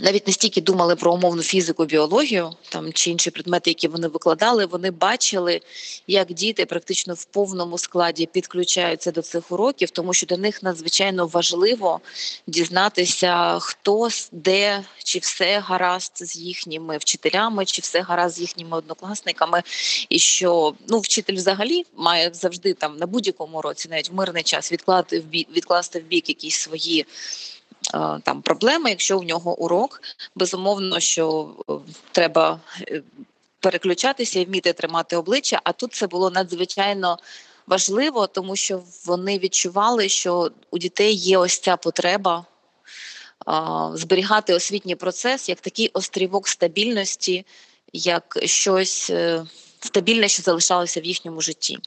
навіть 0.00 0.26
не 0.26 0.32
стільки 0.32 0.60
думали 0.60 0.96
про 0.96 1.14
умовну 1.14 1.42
фізику, 1.42 1.84
біологію 1.84 2.52
там 2.68 2.92
чи 2.92 3.10
інші 3.10 3.30
предмети, 3.30 3.70
які 3.70 3.88
вони 3.88 4.08
викладали. 4.08 4.66
Вони 4.66 4.90
бачили, 4.90 5.60
як 6.06 6.32
діти 6.32 6.66
практично 6.66 7.14
в 7.14 7.24
повному 7.24 7.78
складі 7.78 8.26
підключаються 8.26 9.12
до 9.12 9.22
цих 9.22 9.52
уроків, 9.52 9.90
тому 9.90 10.14
що 10.14 10.26
для 10.26 10.36
них 10.36 10.62
надзвичайно 10.62 11.26
важливо 11.26 12.00
дізнатися, 12.46 13.58
хто 13.60 14.08
де 14.32 14.84
чи 15.04 15.18
все 15.18 15.58
гаразд 15.58 16.12
з 16.14 16.36
їхніми 16.36 16.98
вчителями, 16.98 17.64
чи 17.64 17.82
все 17.82 18.00
гаразд 18.00 18.36
з 18.36 18.40
їхніми 18.40 18.76
однокласниками, 18.76 19.62
і 20.08 20.18
що 20.18 20.74
ну 20.88 20.98
вчитель 20.98 21.34
взагалі 21.34 21.84
має 21.96 22.30
завжди 22.34 22.74
там 22.74 22.96
на 22.96 23.06
будь-якому 23.06 23.62
році, 23.62 23.88
навіть 23.90 24.10
в 24.10 24.14
мирний 24.14 24.42
час 24.42 24.72
відкласти 24.72 25.20
в 25.20 25.24
бік 25.24 25.48
відкласти 25.56 26.00
в 26.00 26.02
бік 26.02 26.28
якісь 26.28 26.56
свої. 26.56 27.06
Е, 27.94 28.20
там 28.24 28.42
проблеми, 28.42 28.90
якщо 28.90 29.18
в 29.18 29.24
нього 29.24 29.58
урок, 29.58 30.02
безумовно, 30.34 31.00
що 31.00 31.50
е, 31.70 31.72
треба 32.12 32.60
е, 32.88 33.02
переключатися 33.60 34.40
і 34.40 34.44
вміти 34.44 34.72
тримати 34.72 35.16
обличчя. 35.16 35.60
А 35.64 35.72
тут 35.72 35.94
це 35.94 36.06
було 36.06 36.30
надзвичайно 36.30 37.18
важливо, 37.66 38.26
тому 38.26 38.56
що 38.56 38.82
вони 39.04 39.38
відчували, 39.38 40.08
що 40.08 40.50
у 40.70 40.78
дітей 40.78 41.14
є 41.14 41.38
ось 41.38 41.58
ця 41.58 41.76
потреба. 41.76 42.44
Зберігати 43.94 44.54
освітній 44.54 44.94
процес 44.94 45.48
як 45.48 45.60
такий 45.60 45.90
острівок 45.92 46.48
стабільності, 46.48 47.46
як 47.92 48.38
щось 48.44 49.12
стабільне, 49.80 50.28
що 50.28 50.42
залишалося 50.42 51.00
в 51.00 51.04
їхньому 51.04 51.40
житті. 51.40 51.78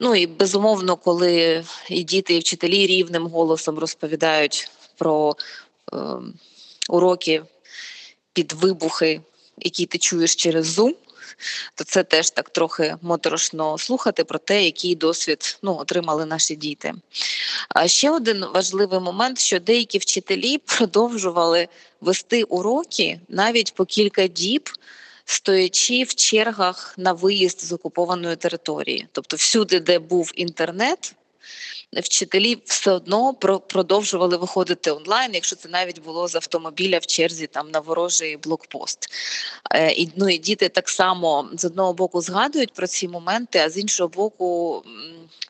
Ну 0.00 0.14
і 0.14 0.26
безумовно, 0.26 0.96
коли 0.96 1.64
і 1.90 2.02
діти, 2.02 2.34
і 2.34 2.38
вчителі 2.38 2.86
рівним 2.86 3.26
голосом 3.26 3.78
розповідають 3.78 4.70
про 4.96 5.36
е, 5.92 5.96
уроки 6.88 7.42
під 8.32 8.52
вибухи, 8.52 9.20
які 9.58 9.86
ти 9.86 9.98
чуєш 9.98 10.36
через 10.36 10.78
Zoom, 10.78 10.94
то 11.74 11.84
це 11.84 12.04
теж 12.04 12.30
так 12.30 12.50
трохи 12.50 12.96
моторошно 13.02 13.78
слухати 13.78 14.24
про 14.24 14.38
те, 14.38 14.64
який 14.64 14.94
досвід 14.94 15.58
ну, 15.62 15.76
отримали 15.76 16.26
наші 16.26 16.56
діти. 16.56 16.94
А 17.68 17.88
ще 17.88 18.10
один 18.10 18.44
важливий 18.54 19.00
момент, 19.00 19.38
що 19.38 19.60
деякі 19.60 19.98
вчителі 19.98 20.58
продовжували 20.58 21.68
вести 22.00 22.42
уроки 22.42 23.20
навіть 23.28 23.74
по 23.74 23.84
кілька 23.84 24.26
діб. 24.26 24.70
Стоячи 25.28 26.02
в 26.02 26.14
чергах 26.14 26.94
на 26.98 27.12
виїзд 27.12 27.60
з 27.60 27.72
окупованої 27.72 28.36
території, 28.36 29.08
тобто 29.12 29.36
всюди, 29.36 29.80
де 29.80 29.98
був 29.98 30.32
інтернет, 30.34 31.14
вчителі 31.92 32.58
все 32.64 32.90
одно 32.90 33.34
продовжували 33.68 34.36
виходити 34.36 34.90
онлайн, 34.90 35.34
якщо 35.34 35.56
це 35.56 35.68
навіть 35.68 36.02
було 36.02 36.28
з 36.28 36.34
автомобіля 36.34 36.98
в 36.98 37.06
черзі 37.06 37.46
там 37.46 37.70
на 37.70 37.80
ворожий 37.80 38.36
блокпост. 38.36 39.08
Е, 39.70 39.92
і 39.92 40.08
ну 40.16 40.28
і 40.28 40.38
діти 40.38 40.68
так 40.68 40.88
само 40.88 41.48
з 41.52 41.64
одного 41.64 41.92
боку 41.92 42.20
згадують 42.20 42.72
про 42.72 42.86
ці 42.86 43.08
моменти, 43.08 43.58
а 43.58 43.70
з 43.70 43.78
іншого 43.78 44.08
боку, 44.08 44.82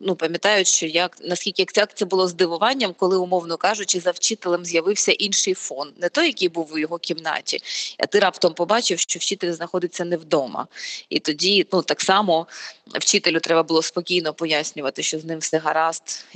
ну 0.00 0.16
пам'ятають, 0.16 0.68
що 0.68 0.86
як 0.86 1.16
наскільки 1.20 1.66
як 1.76 1.94
це 1.94 2.04
було 2.04 2.28
здивуванням, 2.28 2.94
коли, 2.98 3.16
умовно 3.16 3.56
кажучи, 3.56 4.00
за 4.00 4.10
вчителем 4.10 4.64
з'явився 4.64 5.12
інший 5.12 5.54
фон, 5.54 5.92
не 5.96 6.08
той, 6.08 6.26
який 6.26 6.48
був 6.48 6.72
у 6.72 6.78
його 6.78 6.98
кімнаті, 6.98 7.58
а 7.98 8.06
ти 8.06 8.18
раптом 8.18 8.54
побачив, 8.54 8.98
що 8.98 9.18
вчитель 9.18 9.52
знаходиться 9.52 10.04
не 10.04 10.16
вдома. 10.16 10.66
І 11.08 11.20
тоді, 11.20 11.66
ну 11.72 11.82
так 11.82 12.00
само 12.00 12.46
вчителю 12.94 13.40
треба 13.40 13.62
було 13.62 13.82
спокійно 13.82 14.34
пояснювати, 14.34 15.02
що 15.02 15.18
з 15.18 15.24
ним 15.24 15.38
все 15.38 15.58
гаразд, 15.58 15.86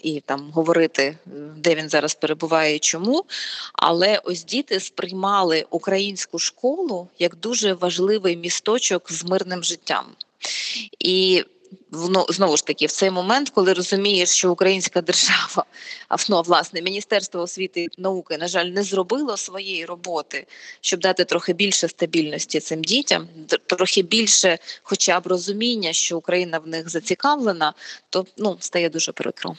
і 0.02 0.20
там 0.20 0.50
говорити, 0.50 1.18
де 1.56 1.74
він 1.74 1.88
зараз 1.88 2.14
перебуває 2.14 2.76
і 2.76 2.78
чому. 2.78 3.24
Але 3.72 4.20
ось 4.24 4.44
діти 4.44 4.80
сприймали 4.80 5.66
українську 5.70 6.38
школу 6.38 7.08
як 7.18 7.36
дуже 7.36 7.72
важливий 7.72 8.36
місточок 8.36 9.12
з 9.12 9.24
мирним 9.24 9.64
життям. 9.64 10.04
І 10.98 11.44
знову 12.28 12.56
ж 12.56 12.66
таки 12.66 12.86
в 12.86 12.92
цей 12.92 13.10
момент, 13.10 13.50
коли 13.50 13.72
розумієш, 13.72 14.28
що 14.28 14.52
українська 14.52 15.00
держава, 15.00 15.64
а 16.08 16.16
ну, 16.28 16.42
власне 16.42 16.82
міністерство 16.82 17.40
освіти 17.40 17.82
і 17.82 17.88
науки, 17.98 18.38
на 18.38 18.48
жаль, 18.48 18.66
не 18.66 18.82
зробило 18.82 19.36
своєї 19.36 19.84
роботи, 19.84 20.46
щоб 20.80 21.00
дати 21.00 21.24
трохи 21.24 21.52
більше 21.52 21.88
стабільності 21.88 22.60
цим 22.60 22.82
дітям, 22.82 23.28
трохи 23.66 24.02
більше, 24.02 24.58
хоча 24.82 25.20
б 25.20 25.26
розуміння, 25.26 25.92
що 25.92 26.18
Україна 26.18 26.58
в 26.58 26.66
них 26.66 26.88
зацікавлена, 26.88 27.74
то 28.10 28.26
ну 28.36 28.56
стає 28.60 28.88
дуже 28.88 29.12
прикро. 29.12 29.56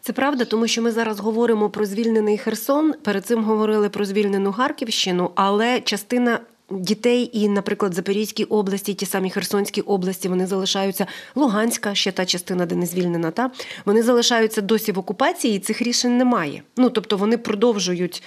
Це 0.00 0.12
правда, 0.12 0.44
тому 0.44 0.66
що 0.68 0.82
ми 0.82 0.90
зараз 0.90 1.20
говоримо 1.20 1.70
про 1.70 1.86
звільнений 1.86 2.38
Херсон. 2.38 2.92
Перед 2.92 3.26
цим 3.26 3.44
говорили 3.44 3.88
про 3.88 4.04
звільнену 4.04 4.52
Харківщину, 4.52 5.30
але 5.34 5.80
частина 5.80 6.40
Дітей 6.80 7.30
і, 7.32 7.48
наприклад, 7.48 7.94
Запорізькій 7.94 8.44
області, 8.44 8.94
ті 8.94 9.06
самі 9.06 9.30
Херсонські 9.30 9.80
області, 9.80 10.28
вони 10.28 10.46
залишаються 10.46 11.06
Луганська, 11.34 11.94
ще 11.94 12.12
та 12.12 12.26
частина, 12.26 12.66
де 12.66 12.74
не 12.74 12.86
звільнена, 12.86 13.30
та 13.30 13.50
вони 13.84 14.02
залишаються 14.02 14.60
досі 14.60 14.92
в 14.92 14.98
окупації, 14.98 15.56
і 15.56 15.58
цих 15.58 15.82
рішень 15.82 16.16
немає. 16.18 16.62
Ну 16.76 16.90
тобто 16.90 17.16
вони 17.16 17.38
продовжують 17.38 18.22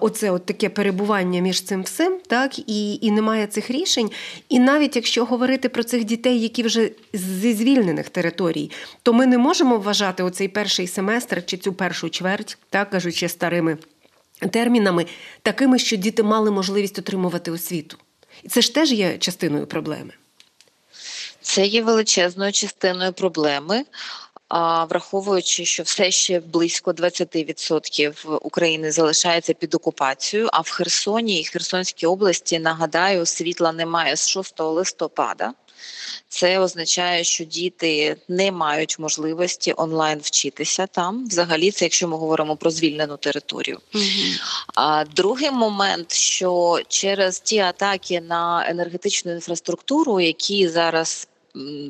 оце 0.00 0.30
от 0.30 0.46
таке 0.46 0.68
перебування 0.68 1.40
між 1.40 1.62
цим 1.62 1.82
всім, 1.82 2.18
так 2.26 2.58
і 2.58 2.98
і 3.02 3.10
немає 3.10 3.46
цих 3.46 3.70
рішень. 3.70 4.10
І 4.48 4.58
навіть 4.58 4.96
якщо 4.96 5.24
говорити 5.24 5.68
про 5.68 5.84
цих 5.84 6.04
дітей, 6.04 6.40
які 6.40 6.62
вже 6.62 6.90
зі 7.12 7.54
звільнених 7.54 8.08
територій, 8.08 8.70
то 9.02 9.12
ми 9.12 9.26
не 9.26 9.38
можемо 9.38 9.78
вважати 9.78 10.22
оцей 10.22 10.48
перший 10.48 10.86
семестр 10.86 11.46
чи 11.46 11.56
цю 11.56 11.72
першу 11.72 12.10
чверть, 12.10 12.58
так 12.70 12.90
кажучи 12.90 13.28
старими 13.28 13.76
термінами, 14.50 15.06
такими, 15.42 15.78
що 15.78 15.96
діти 15.96 16.22
мали 16.22 16.50
можливість 16.50 16.98
отримувати 16.98 17.50
освіту. 17.50 17.96
І 18.42 18.48
це 18.48 18.60
ж 18.60 18.74
теж 18.74 18.92
є 18.92 19.18
частиною 19.18 19.66
проблеми. 19.66 20.12
Це 21.40 21.66
є 21.66 21.82
величезною 21.82 22.52
частиною 22.52 23.12
проблеми. 23.12 23.84
А 24.54 24.84
враховуючи, 24.84 25.64
що 25.64 25.82
все 25.82 26.10
ще 26.10 26.40
близько 26.40 26.92
20% 26.92 28.36
України 28.36 28.92
залишається 28.92 29.54
під 29.54 29.74
окупацією, 29.74 30.48
а 30.52 30.60
в 30.60 30.70
Херсоні 30.70 31.40
і 31.40 31.44
Херсонській 31.44 32.06
області 32.06 32.58
нагадаю, 32.58 33.26
світла 33.26 33.72
немає 33.72 34.16
з 34.16 34.28
6 34.28 34.60
листопада. 34.60 35.52
Це 36.28 36.58
означає, 36.58 37.24
що 37.24 37.44
діти 37.44 38.16
не 38.28 38.52
мають 38.52 38.98
можливості 38.98 39.74
онлайн 39.76 40.18
вчитися 40.22 40.86
там. 40.86 41.26
Взагалі, 41.28 41.70
це 41.70 41.84
якщо 41.84 42.08
ми 42.08 42.16
говоримо 42.16 42.56
про 42.56 42.70
звільнену 42.70 43.16
територію. 43.16 43.80
Угу. 43.94 44.04
А 44.74 45.04
другий 45.04 45.50
момент, 45.50 46.12
що 46.12 46.80
через 46.88 47.40
ті 47.40 47.58
атаки 47.58 48.20
на 48.20 48.66
енергетичну 48.68 49.32
інфраструктуру, 49.32 50.20
які 50.20 50.68
зараз 50.68 51.28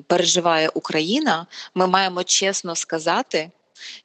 переживає 0.07 0.69
Україна, 0.69 1.47
ми 1.75 1.87
маємо 1.87 2.25
чесно 2.25 2.77
сказати 2.77 3.51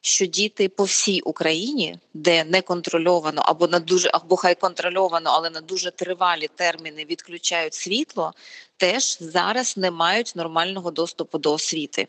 що 0.00 0.26
діти 0.26 0.68
по 0.68 0.84
всій 0.84 1.20
Україні, 1.20 1.98
де 2.14 2.44
не 2.44 2.62
контрольовано 2.62 3.42
або 3.44 3.68
на 3.68 3.78
дуже 3.78 4.10
або 4.12 4.36
хай 4.36 4.54
контрольовано, 4.54 5.30
але 5.30 5.50
на 5.50 5.60
дуже 5.60 5.90
тривалі 5.90 6.48
терміни 6.54 7.04
відключають 7.04 7.74
світло, 7.74 8.32
теж 8.76 9.18
зараз 9.20 9.76
не 9.76 9.90
мають 9.90 10.32
нормального 10.36 10.90
доступу 10.90 11.38
до 11.38 11.52
освіти. 11.52 12.06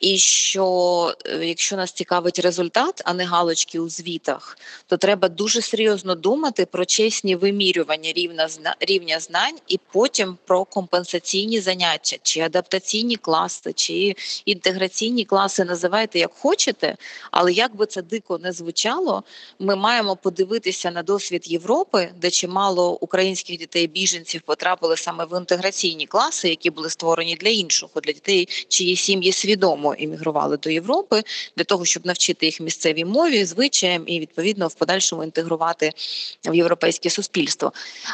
І 0.00 0.18
що 0.18 1.14
е, 1.26 1.46
якщо 1.46 1.76
нас 1.76 1.92
цікавить 1.92 2.38
результат, 2.38 3.02
а 3.04 3.14
не 3.14 3.24
галочки 3.24 3.78
у 3.78 3.88
звітах, 3.88 4.58
то 4.86 4.96
треба 4.96 5.28
дуже 5.28 5.62
серйозно 5.62 6.14
думати 6.14 6.66
про 6.66 6.84
чесні 6.84 7.36
вимірювання 7.36 8.12
рівня 8.12 8.48
рівня 8.80 9.20
знань 9.20 9.58
і 9.68 9.80
потім 9.92 10.38
про 10.46 10.64
компенсаційні 10.64 11.60
заняття, 11.60 12.16
чи 12.22 12.40
адаптаційні 12.40 13.16
класи, 13.16 13.72
чи 13.72 14.14
інтеграційні 14.44 15.24
класи 15.24 15.64
називайте 15.64 16.18
як 16.18 16.32
хочете. 16.34 16.96
Але 17.30 17.52
як 17.52 17.76
би 17.76 17.86
це 17.86 18.02
дико 18.02 18.38
не 18.38 18.52
звучало, 18.52 19.22
ми 19.58 19.76
маємо 19.76 20.16
подивитися 20.16 20.90
на 20.90 21.02
досвід 21.02 21.50
Європи, 21.50 22.08
де 22.20 22.30
чимало 22.30 22.98
українських 23.00 23.58
дітей-біженців 23.58 24.40
потрапили 24.40 24.96
саме 24.96 25.24
в 25.24 25.38
інтеграційні 25.38 26.06
класи, 26.06 26.48
які 26.48 26.70
були 26.70 26.90
створені 26.90 27.36
для 27.36 27.48
іншого, 27.48 28.00
для 28.00 28.12
дітей, 28.12 28.48
чиї 28.68 28.96
сім'ї 28.96 29.32
свідомо 29.32 29.85
свідомо 29.86 29.94
іммігрували 29.94 30.56
до 30.56 30.70
Європи 30.70 31.22
для 31.56 31.64
того, 31.64 31.84
щоб 31.84 32.06
навчити 32.06 32.46
їх 32.46 32.60
місцевій 32.60 33.04
мові, 33.04 33.44
звичаям 33.44 34.02
і 34.06 34.20
відповідно 34.20 34.68
в 34.68 34.74
подальшому 34.74 35.24
інтегрувати 35.24 35.92
в 36.44 36.54
європейське 36.54 37.10
суспільство. 37.10 37.72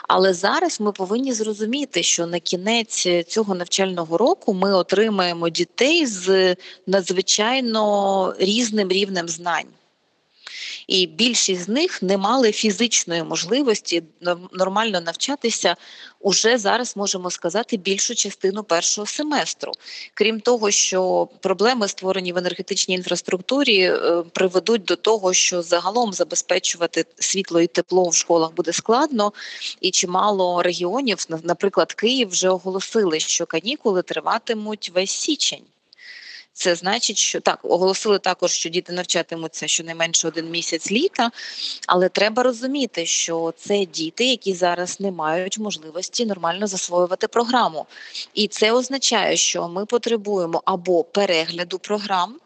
Але 0.09 0.35
зараз 0.35 0.81
ми 0.81 0.93
повинні 0.93 1.33
зрозуміти, 1.33 2.03
що 2.03 2.27
на 2.27 2.41
кінець 2.41 3.09
цього 3.27 3.55
навчального 3.55 4.19
року 4.19 4.55
ми 4.55 4.75
отримаємо 4.75 5.49
дітей 5.49 6.07
з 6.07 6.57
надзвичайно 6.87 8.35
різним 8.39 8.89
рівнем 8.89 9.29
знань. 9.29 9.69
І 10.87 11.07
більшість 11.07 11.63
з 11.63 11.69
них 11.69 12.03
не 12.03 12.17
мали 12.17 12.53
фізичної 12.53 13.23
можливості 13.23 14.03
нормально 14.53 15.01
навчатися 15.01 15.77
уже 16.21 16.59
зараз 16.59 16.97
можемо 16.97 17.31
сказати 17.31 17.77
більшу 17.77 18.15
частину 18.15 18.65
першого 18.65 19.07
семестру. 19.07 19.73
Крім 20.15 20.41
того, 20.41 20.71
що 20.71 21.29
проблеми 21.41 21.89
створені 21.89 22.33
в 22.33 22.39
енергетичній 22.39 22.95
інфраструктурі 22.95 23.81
е, 23.81 24.23
приведуть 24.33 24.85
до 24.85 24.97
того, 24.97 25.33
що 25.33 25.63
загалом 25.63 26.13
забезпечувати 26.13 27.05
світло 27.19 27.61
і 27.61 27.67
тепло 27.67 28.09
в 28.09 28.15
школах 28.15 28.55
буде 28.55 28.73
складно, 28.73 29.33
і 29.81 29.91
чимало 29.91 30.63
регіонів, 30.63 31.27
наприклад, 31.43 31.93
Київ, 31.93 32.29
вже 32.29 32.49
оголосили, 32.49 33.21
що 33.21 33.47
канікули 33.47 34.03
триватимуть 34.03 34.93
весь 34.95 35.11
січень. 35.11 35.65
Це 36.55 36.75
значить, 36.75 37.19
що 37.19 37.41
так 37.41 37.59
оголосили 37.63 38.19
також, 38.19 38.51
що 38.51 38.69
діти 38.69 38.93
навчатимуться 38.93 39.69
щонайменше 39.69 40.29
один 40.29 40.51
місяць 40.51 40.93
літа, 40.93 41.31
але 41.87 42.09
треба 42.09 42.43
розуміти, 42.43 43.07
що 43.07 43.55
це 43.57 43.85
діти, 43.85 44.27
які 44.27 44.55
зараз 44.55 45.01
не 45.01 45.11
мають 45.11 45.59
можливості 45.59 46.27
нормально 46.27 46.67
засвоювати 46.67 47.29
програму, 47.29 47.87
і 48.35 48.49
це 48.49 48.73
означає, 48.73 49.37
що 49.37 49.69
ми 49.69 49.87
потребуємо 49.87 50.63
або 50.65 51.05
перегляду 51.05 51.79
програм 51.79 52.37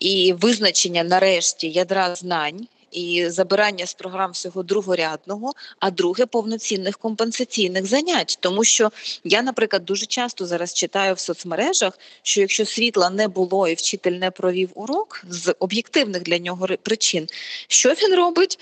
і 0.00 0.32
визначення 0.32 1.04
нарешті 1.04 1.70
ядра 1.70 2.14
знань 2.14 2.66
і 2.92 3.28
забирання 3.28 3.86
з 3.86 3.94
програм 3.94 4.30
всього 4.30 4.62
другорядного, 4.62 5.52
а 5.78 5.90
друге 5.90 6.26
повноцінних 6.26 6.98
компенсаційних 6.98 7.86
занять. 7.86 8.38
Тому 8.40 8.64
що 8.64 8.90
я, 9.24 9.42
наприклад, 9.42 9.84
дуже 9.84 10.06
часто 10.06 10.46
зараз 10.46 10.74
читаю 10.74 11.14
в 11.14 11.18
соцмережах, 11.18 11.98
що 12.22 12.40
якщо 12.40 12.66
світла 12.66 13.10
не 13.10 13.28
було 13.28 13.68
і 13.68 13.74
вчитель 13.74 14.12
не 14.12 14.30
провів 14.30 14.70
урок 14.74 15.22
з 15.30 15.54
об'єктивних 15.58 16.22
для 16.22 16.38
нього 16.38 16.66
причин, 16.82 17.26
що 17.68 17.90
він 17.90 18.14
робить? 18.14 18.58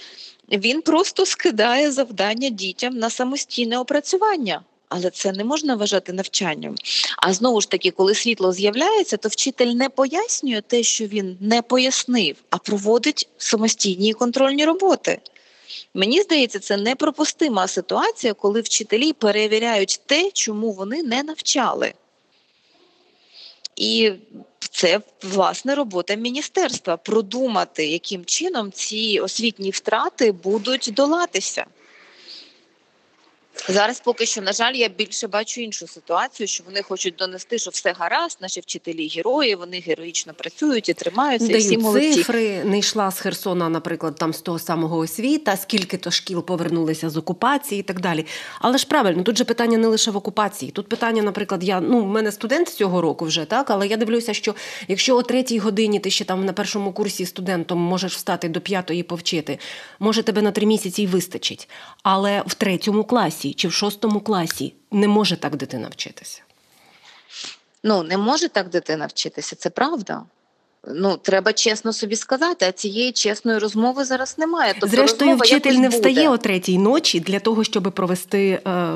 Він 0.52 0.82
просто 0.82 1.26
скидає 1.26 1.92
завдання 1.92 2.48
дітям 2.48 2.98
на 2.98 3.10
самостійне 3.10 3.78
опрацювання 3.78 4.62
але 4.88 5.10
це 5.10 5.32
не 5.32 5.44
можна 5.44 5.74
вважати 5.74 6.12
навчанням. 6.12 6.74
А 7.18 7.32
знову 7.32 7.60
ж 7.60 7.70
таки, 7.70 7.90
коли 7.90 8.14
світло 8.14 8.52
з'являється, 8.52 9.16
то 9.16 9.28
вчитель 9.28 9.66
не 9.66 9.88
пояснює 9.88 10.60
те, 10.60 10.82
що 10.82 11.06
він 11.06 11.36
не 11.40 11.62
пояснив, 11.62 12.36
а 12.50 12.58
проводить 12.58 13.28
самостійні 13.38 14.12
контрольні 14.12 14.64
роботи. 14.64 15.18
Мені 15.94 16.22
здається, 16.22 16.58
це 16.58 16.76
непропустима 16.76 17.68
ситуація, 17.68 18.34
коли 18.34 18.60
вчителі 18.60 19.12
перевіряють 19.12 20.00
те, 20.06 20.30
чому 20.30 20.72
вони 20.72 21.02
не 21.02 21.22
навчали. 21.22 21.94
І 23.76 24.12
це 24.70 25.00
власне 25.22 25.74
робота 25.74 26.14
міністерства 26.14 26.96
продумати, 26.96 27.86
яким 27.86 28.24
чином 28.24 28.72
ці 28.72 29.20
освітні 29.22 29.70
втрати 29.70 30.32
будуть 30.32 30.90
долатися. 30.96 31.66
Зараз 33.68 34.00
поки 34.00 34.26
що, 34.26 34.42
на 34.42 34.52
жаль, 34.52 34.72
я 34.72 34.88
більше 34.88 35.28
бачу 35.28 35.60
іншу 35.60 35.86
ситуацію, 35.86 36.46
що 36.46 36.64
вони 36.64 36.82
хочуть 36.82 37.14
донести, 37.18 37.58
що 37.58 37.70
все 37.70 37.92
гаразд, 37.92 38.38
наші 38.40 38.60
вчителі 38.60 39.08
герої, 39.08 39.54
вони 39.54 39.80
героїчно 39.80 40.34
працюють 40.34 40.88
і 40.88 40.94
тримаються. 40.94 41.48
Дають 41.48 41.64
і 41.64 41.66
всі 41.66 41.78
молодці. 41.78 42.14
цифри 42.14 42.64
не 42.64 42.78
йшла 42.78 43.10
з 43.10 43.20
Херсона, 43.20 43.68
наприклад, 43.68 44.14
там 44.18 44.32
з 44.32 44.40
того 44.40 44.58
самого 44.58 44.98
освіта, 44.98 45.56
скільки 45.56 45.96
то 45.96 46.10
шкіл 46.10 46.44
повернулися 46.44 47.10
з 47.10 47.16
окупації 47.16 47.80
і 47.80 47.82
так 47.82 48.00
далі. 48.00 48.26
Але 48.60 48.78
ж 48.78 48.86
правильно, 48.86 49.22
тут 49.22 49.38
же 49.38 49.44
питання 49.44 49.78
не 49.78 49.88
лише 49.88 50.10
в 50.10 50.16
окупації. 50.16 50.70
Тут 50.70 50.88
питання, 50.88 51.22
наприклад, 51.22 51.64
я 51.64 51.80
ну 51.80 52.00
в 52.04 52.06
мене 52.06 52.32
студент 52.32 52.68
цього 52.68 53.00
року 53.00 53.24
вже 53.24 53.44
так, 53.44 53.70
але 53.70 53.86
я 53.86 53.96
дивлюся, 53.96 54.34
що 54.34 54.54
якщо 54.88 55.16
о 55.16 55.22
третій 55.22 55.58
годині 55.58 56.00
ти 56.00 56.10
ще 56.10 56.24
там 56.24 56.44
на 56.44 56.52
першому 56.52 56.92
курсі 56.92 57.26
студентом 57.26 57.78
можеш 57.78 58.16
встати 58.16 58.48
до 58.48 58.60
п'ятої 58.60 59.02
повчити, 59.02 59.58
може 59.98 60.22
тебе 60.22 60.42
на 60.42 60.50
три 60.50 60.66
місяці 60.66 61.02
й 61.02 61.06
вистачить. 61.06 61.68
Але 62.02 62.42
в 62.46 62.54
третьому 62.54 63.04
класі 63.04 63.45
чи 63.54 63.68
в 63.68 63.72
шостому 63.72 64.20
класі 64.20 64.74
не 64.92 65.08
може 65.08 65.36
так 65.36 65.56
дитина 65.56 65.88
вчитися? 65.88 66.42
Ну, 67.84 68.02
не 68.02 68.18
може 68.18 68.48
так 68.48 68.68
дитина 68.68 69.06
вчитися, 69.06 69.56
це 69.56 69.70
правда. 69.70 70.22
Ну, 70.94 71.16
треба 71.16 71.52
чесно 71.52 71.92
собі 71.92 72.16
сказати, 72.16 72.66
а 72.68 72.72
цієї 72.72 73.12
чесної 73.12 73.58
розмови 73.58 74.04
зараз 74.04 74.38
немає. 74.38 74.74
Тобто 74.80 74.96
Зрештою, 74.96 75.36
вчитель 75.36 75.72
не 75.72 75.88
встає 75.88 76.14
буде. 76.14 76.28
о 76.28 76.36
третій 76.36 76.78
ночі 76.78 77.20
для 77.20 77.40
того, 77.40 77.64
щоб 77.64 77.92
провести 77.94 78.62
е, 78.66 78.92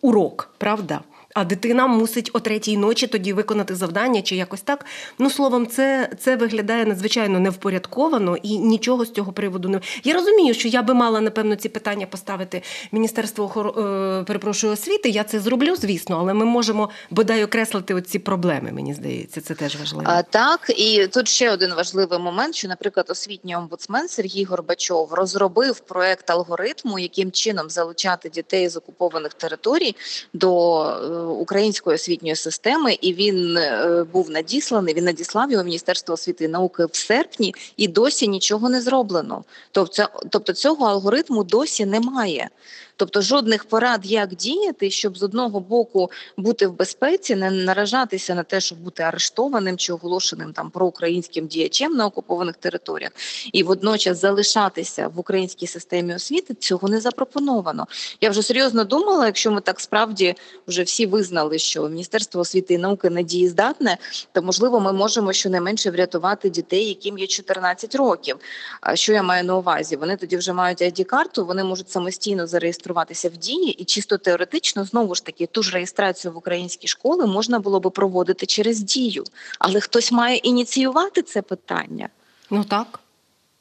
урок, 0.00 0.54
правда? 0.58 1.00
А 1.34 1.44
дитина 1.44 1.86
мусить 1.86 2.30
о 2.32 2.40
третій 2.40 2.76
ночі 2.76 3.06
тоді 3.06 3.32
виконати 3.32 3.74
завдання 3.74 4.22
чи 4.22 4.36
якось 4.36 4.60
так. 4.60 4.86
Ну 5.18 5.30
словом, 5.30 5.66
це 5.66 6.10
це 6.18 6.36
виглядає 6.36 6.84
надзвичайно 6.84 7.40
невпорядковано 7.40 8.36
і 8.42 8.58
нічого 8.58 9.04
з 9.04 9.12
цього 9.12 9.32
приводу 9.32 9.68
не 9.68 9.80
я 10.04 10.14
розумію, 10.14 10.54
що 10.54 10.68
я 10.68 10.82
би 10.82 10.94
мала 10.94 11.20
напевно 11.20 11.56
ці 11.56 11.68
питання 11.68 12.06
поставити 12.06 12.62
Міністерство 12.92 13.44
охор... 13.44 13.66
Е, 13.66 14.24
перепрошую 14.26 14.72
освіти. 14.72 15.08
Я 15.08 15.24
це 15.24 15.40
зроблю, 15.40 15.76
звісно, 15.76 16.16
але 16.20 16.34
ми 16.34 16.44
можемо 16.44 16.90
бодай 17.10 17.44
окреслити 17.44 17.94
оці 17.94 18.18
проблеми. 18.18 18.72
Мені 18.72 18.94
здається, 18.94 19.40
це 19.40 19.54
теж 19.54 19.76
важливо. 19.76 20.04
А, 20.08 20.22
Так 20.22 20.72
і 20.76 21.06
тут 21.06 21.28
ще 21.28 21.50
один 21.50 21.74
важливий 21.74 22.18
момент: 22.18 22.54
що, 22.54 22.68
наприклад, 22.68 23.06
освітній 23.08 23.56
омбудсмен 23.56 24.08
Сергій 24.08 24.44
Горбачов 24.44 25.12
розробив 25.12 25.80
проект 25.80 26.30
алгоритму, 26.30 26.98
яким 26.98 27.32
чином 27.32 27.70
залучати 27.70 28.28
дітей 28.28 28.68
з 28.68 28.76
окупованих 28.76 29.34
територій 29.34 29.96
до 30.32 30.82
е, 30.84 31.23
української 31.24 31.94
освітньої 31.94 32.36
системи, 32.36 32.98
і 33.00 33.14
він 33.14 33.56
е, 33.56 34.04
був 34.12 34.30
надісланий. 34.30 34.94
Він 34.94 35.04
надіслав 35.04 35.52
його 35.52 35.64
Міністерство 35.64 36.14
освіти 36.14 36.44
і 36.44 36.48
науки 36.48 36.84
в 36.84 36.96
серпні, 36.96 37.54
і 37.76 37.88
досі 37.88 38.28
нічого 38.28 38.68
не 38.68 38.80
зроблено. 38.80 39.44
Тобто, 39.70 40.08
тобто 40.30 40.52
цього 40.52 40.86
алгоритму 40.86 41.44
досі 41.44 41.86
немає. 41.86 42.50
Тобто 42.96 43.20
жодних 43.20 43.64
порад, 43.64 44.00
як 44.04 44.34
діяти, 44.34 44.90
щоб 44.90 45.18
з 45.18 45.22
одного 45.22 45.60
боку 45.60 46.10
бути 46.36 46.66
в 46.66 46.76
безпеці, 46.76 47.36
не 47.36 47.50
наражатися 47.50 48.34
на 48.34 48.42
те, 48.42 48.60
щоб 48.60 48.78
бути 48.78 49.02
арештованим 49.02 49.76
чи 49.76 49.92
оголошеним 49.92 50.52
там 50.52 50.70
проукраїнським 50.70 51.46
діячем 51.46 51.92
на 51.92 52.06
окупованих 52.06 52.56
територіях, 52.56 53.12
і 53.52 53.62
водночас 53.62 54.20
залишатися 54.20 55.08
в 55.08 55.18
українській 55.18 55.66
системі 55.66 56.14
освіти, 56.14 56.54
цього 56.54 56.88
не 56.88 57.00
запропоновано. 57.00 57.86
Я 58.20 58.30
вже 58.30 58.42
серйозно 58.42 58.84
думала, 58.84 59.26
якщо 59.26 59.50
ми 59.50 59.60
так 59.60 59.80
справді 59.80 60.34
вже 60.66 60.82
всі 60.82 61.06
визнали, 61.14 61.58
що 61.58 61.88
Міністерство 61.88 62.40
освіти 62.40 62.74
і 62.74 62.78
науки 62.78 63.10
не 63.10 63.22
дієздатне, 63.22 63.98
то 64.32 64.42
можливо 64.42 64.80
ми 64.80 64.92
можемо 64.92 65.32
щонайменше 65.32 65.90
врятувати 65.90 66.50
дітей, 66.50 66.88
яким 66.88 67.18
є 67.18 67.26
14 67.26 67.94
років. 67.94 68.36
А 68.80 68.96
що 68.96 69.12
я 69.12 69.22
маю 69.22 69.44
на 69.44 69.56
увазі? 69.56 69.96
Вони 69.96 70.16
тоді 70.16 70.36
вже 70.36 70.52
мають 70.52 70.82
id 70.82 71.04
карту 71.04 71.46
вони 71.46 71.64
можуть 71.64 71.90
самостійно 71.90 72.46
зареєструвати 72.46 72.84
реєструватися 72.84 73.28
в 73.28 73.36
дії, 73.36 73.70
і 73.70 73.84
чисто 73.84 74.18
теоретично 74.18 74.84
знову 74.84 75.14
ж 75.14 75.24
таки 75.24 75.46
ту 75.46 75.62
ж 75.62 75.72
реєстрацію 75.72 76.32
в 76.32 76.36
українські 76.36 76.88
школи 76.88 77.26
можна 77.26 77.58
було 77.58 77.80
би 77.80 77.90
проводити 77.90 78.46
через 78.46 78.80
дію, 78.80 79.24
але 79.58 79.80
хтось 79.80 80.12
має 80.12 80.36
ініціювати 80.36 81.22
це 81.22 81.42
питання. 81.42 82.08
Ну 82.50 82.64
так. 82.64 83.00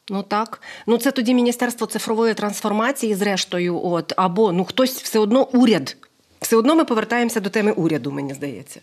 Ну 0.10 0.24
так, 0.24 0.62
ну 0.88 0.98
це 0.98 1.12
тоді 1.12 1.34
Міністерство 1.34 1.88
цифрової 1.88 2.34
трансформації, 2.34 3.16
зрештою, 3.16 3.86
от 3.86 4.14
або 4.18 4.52
ну 4.52 4.66
хтось 4.66 5.02
все 5.02 5.20
одно 5.20 5.48
уряд. 5.54 5.96
Все 6.44 6.56
одно 6.56 6.76
ми 6.76 6.86
повертаємося 6.86 7.40
до 7.40 7.50
теми 7.50 7.72
уряду, 7.72 8.12
мені 8.12 8.34
здається. 8.34 8.80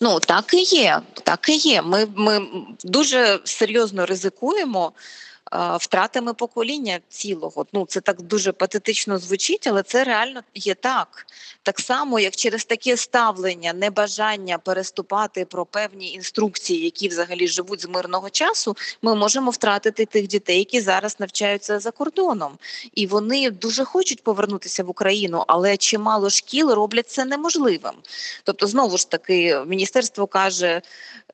Ну 0.00 0.20
так 0.20 0.54
і 0.54 0.62
є. 0.62 1.00
Так 1.22 1.48
і 1.48 1.56
є. 1.56 1.82
Ми, 1.82 2.06
Ми 2.16 2.46
дуже 2.84 3.40
серйозно 3.44 4.06
ризикуємо 4.06 4.92
втратами 5.80 6.34
покоління 6.34 7.00
цілого. 7.08 7.66
Ну 7.72 7.86
це 7.86 8.00
так 8.00 8.22
дуже 8.22 8.52
патетично 8.52 9.18
звучить, 9.18 9.66
але 9.66 9.82
це 9.82 10.04
реально 10.04 10.40
є 10.54 10.74
так. 10.74 11.26
Так 11.62 11.80
само, 11.80 12.20
як 12.20 12.36
через 12.36 12.64
таке 12.64 12.96
ставлення, 12.96 13.72
небажання 13.72 14.58
переступати 14.58 15.44
про 15.44 15.66
певні 15.66 16.12
інструкції, 16.12 16.84
які 16.84 17.08
взагалі 17.08 17.48
живуть 17.48 17.82
з 17.82 17.88
мирного 17.88 18.30
часу, 18.30 18.76
ми 19.02 19.14
можемо 19.14 19.50
втратити 19.50 20.06
тих 20.06 20.26
дітей, 20.26 20.58
які 20.58 20.80
зараз 20.80 21.20
навчаються 21.20 21.78
за 21.78 21.90
кордоном, 21.90 22.52
і 22.94 23.06
вони 23.06 23.50
дуже 23.50 23.84
хочуть 23.84 24.22
повернутися 24.22 24.84
в 24.84 24.90
Україну, 24.90 25.44
але 25.46 25.76
чимало 25.76 26.30
шкіл 26.30 26.70
роблять 26.70 27.10
це 27.10 27.24
неможливим. 27.24 27.94
Тобто, 28.44 28.66
знову 28.66 28.96
ж 28.96 29.10
таки, 29.10 29.58
міністерство 29.66 30.26
каже, 30.26 30.82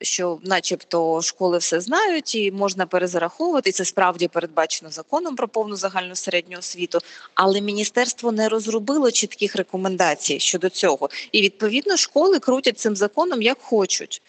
що, 0.00 0.38
начебто, 0.42 1.22
школи 1.22 1.58
все 1.58 1.80
знають 1.80 2.34
і 2.34 2.52
можна 2.52 2.86
перезараховувати. 2.86 3.70
І 3.70 3.72
це 3.72 3.84
справді 3.84 4.03
передбачено 4.12 4.90
законом 4.90 5.36
про 5.36 5.48
повну 5.48 5.76
загальну 5.76 6.14
середню 6.14 6.58
освіту, 6.58 6.98
але 7.34 7.60
міністерство 7.60 8.32
не 8.32 8.48
розробило 8.48 9.10
чітких 9.10 9.56
рекомендацій 9.56 10.40
щодо 10.40 10.68
цього. 10.68 11.08
І 11.32 11.42
відповідно 11.42 11.96
школи 11.96 12.38
крутять 12.38 12.78
цим 12.78 12.96
законом 12.96 13.42
як 13.42 13.58
хочуть. 13.60 14.22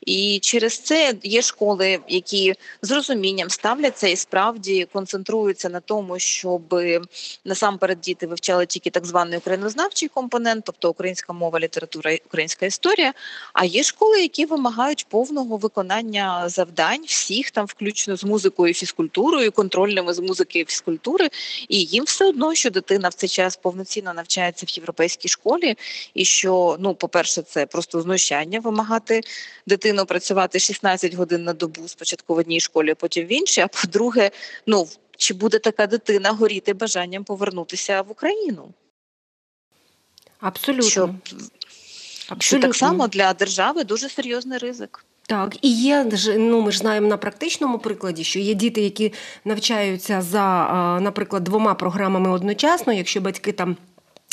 І 0.00 0.38
через 0.42 0.78
це 0.78 1.14
є 1.22 1.42
школи, 1.42 1.98
які 2.08 2.54
з 2.82 2.90
розумінням 2.90 3.50
ставляться 3.50 4.08
і 4.08 4.16
справді 4.16 4.88
концентруються 4.92 5.68
на 5.68 5.80
тому, 5.80 6.18
щоб 6.18 6.74
насамперед 7.44 8.00
діти 8.00 8.26
вивчали 8.26 8.66
тільки 8.66 8.90
так 8.90 9.06
званий 9.06 9.38
українознавчий 9.38 10.08
компонент, 10.08 10.64
тобто 10.64 10.90
українська 10.90 11.32
мова, 11.32 11.60
література, 11.60 12.18
українська 12.26 12.66
історія. 12.66 13.12
А 13.52 13.64
є 13.64 13.82
школи, 13.82 14.22
які 14.22 14.46
вимагають 14.46 15.06
повного 15.08 15.56
виконання 15.56 16.48
завдань 16.48 17.02
всіх 17.06 17.50
там, 17.50 17.66
включно 17.66 18.16
з 18.16 18.24
музикою 18.24 18.70
і 18.70 18.74
фізкультурою 18.74 19.13
фізкультурою, 19.14 19.52
контрольними 19.52 20.14
з 20.14 20.18
музики 20.18 20.58
і 20.58 20.64
фізкультури, 20.64 21.28
і 21.68 21.84
їм 21.84 22.04
все 22.04 22.24
одно, 22.24 22.54
що 22.54 22.70
дитина 22.70 23.08
в 23.08 23.14
цей 23.14 23.28
час 23.28 23.56
повноцінно 23.56 24.14
навчається 24.14 24.66
в 24.66 24.70
європейській 24.70 25.28
школі, 25.28 25.76
і 26.14 26.24
що 26.24 26.76
ну, 26.80 26.94
по-перше, 26.94 27.42
це 27.42 27.66
просто 27.66 28.00
знущання 28.00 28.60
вимагати 28.60 29.20
дитину 29.66 30.06
працювати 30.06 30.58
16 30.58 31.14
годин 31.14 31.44
на 31.44 31.52
добу 31.52 31.88
спочатку 31.88 32.34
в 32.34 32.38
одній 32.38 32.60
школі, 32.60 32.94
потім 32.94 33.26
в 33.26 33.32
іншій. 33.32 33.60
А 33.60 33.68
по-друге, 33.68 34.30
ну 34.66 34.88
чи 35.16 35.34
буде 35.34 35.58
така 35.58 35.86
дитина 35.86 36.30
горіти 36.30 36.74
бажанням 36.74 37.24
повернутися 37.24 38.02
в 38.02 38.10
Україну? 38.10 38.68
Абсолютно. 40.40 40.90
Що, 40.90 41.14
Абсолютно. 42.28 42.36
що 42.40 42.58
так 42.60 42.74
само 42.74 43.08
для 43.08 43.32
держави 43.32 43.84
дуже 43.84 44.08
серйозний 44.08 44.58
ризик. 44.58 45.04
Так, 45.26 45.56
і 45.62 45.72
є 45.72 46.06
ну 46.36 46.60
ми 46.60 46.72
ж 46.72 46.78
знаємо 46.78 47.08
на 47.08 47.16
практичному 47.16 47.78
прикладі, 47.78 48.24
що 48.24 48.38
є 48.38 48.54
діти, 48.54 48.80
які 48.80 49.12
навчаються 49.44 50.22
за, 50.22 50.68
наприклад, 51.02 51.44
двома 51.44 51.74
програмами 51.74 52.30
одночасно, 52.30 52.92
якщо 52.92 53.20
батьки 53.20 53.52
там. 53.52 53.76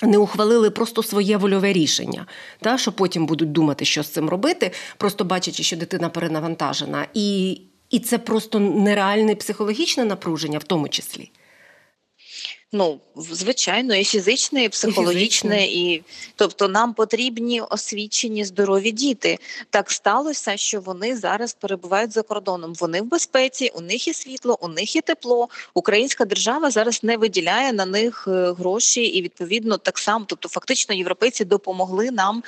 Не 0.04 0.17
ухвалили 0.17 0.69
просто 0.69 1.04
своє 1.04 1.38
вольове 1.38 1.73
рішення, 1.73 2.25
та, 2.60 2.77
що 2.77 2.91
потім 2.91 3.25
будуть 3.25 3.51
думати, 3.51 3.86
що 3.86 4.04
з 4.04 4.10
цим 4.10 4.30
робити, 4.30 4.71
просто 4.97 5.23
бачачи, 5.25 5.63
що 5.63 5.77
дитина 5.77 6.10
перенавантажена. 6.10 7.08
І 7.13 7.62
і 7.89 7.99
це 7.99 8.17
просто 8.17 8.60
нереальне 8.60 9.36
психологічне 9.36 10.06
напруження, 10.06 10.58
в 10.58 10.63
тому 10.63 10.89
числі. 10.89 11.32
Ну, 12.73 12.99
звичайно, 13.15 13.95
і 13.95 14.03
фізичне, 14.03 14.63
і 14.63 14.69
психологічне, 14.69 15.67
і, 15.67 15.93
і 15.93 16.03
тобто 16.36 16.67
нам 16.67 16.93
потрібні 16.93 17.62
освічені 17.62 18.45
здорові 18.45 18.91
діти. 18.91 19.39
Так 19.69 19.91
сталося, 19.91 20.57
що 20.57 20.81
вони 20.81 21.17
зараз 21.17 21.53
перебувають 21.53 22.12
за 22.12 22.21
кордоном. 22.21 22.73
Вони 22.73 23.01
в 23.01 23.05
безпеці, 23.05 23.71
у 23.75 23.81
них 23.81 24.07
є 24.07 24.13
світло, 24.13 24.57
у 24.62 24.67
них 24.67 24.95
є 24.95 25.01
тепло. 25.01 25.49
Українська 25.73 26.25
держава 26.25 26.71
зараз 26.71 27.03
не 27.03 27.17
виділяє 27.17 27.73
на 27.73 27.86
них 27.86 28.27
е, 28.27 28.51
гроші, 28.51 29.03
і 29.03 29.21
відповідно 29.21 29.77
так 29.77 29.97
само, 29.97 30.25
тобто, 30.27 30.49
фактично, 30.49 30.95
європейці 30.95 31.45
допомогли 31.45 32.12
нам 32.12 32.43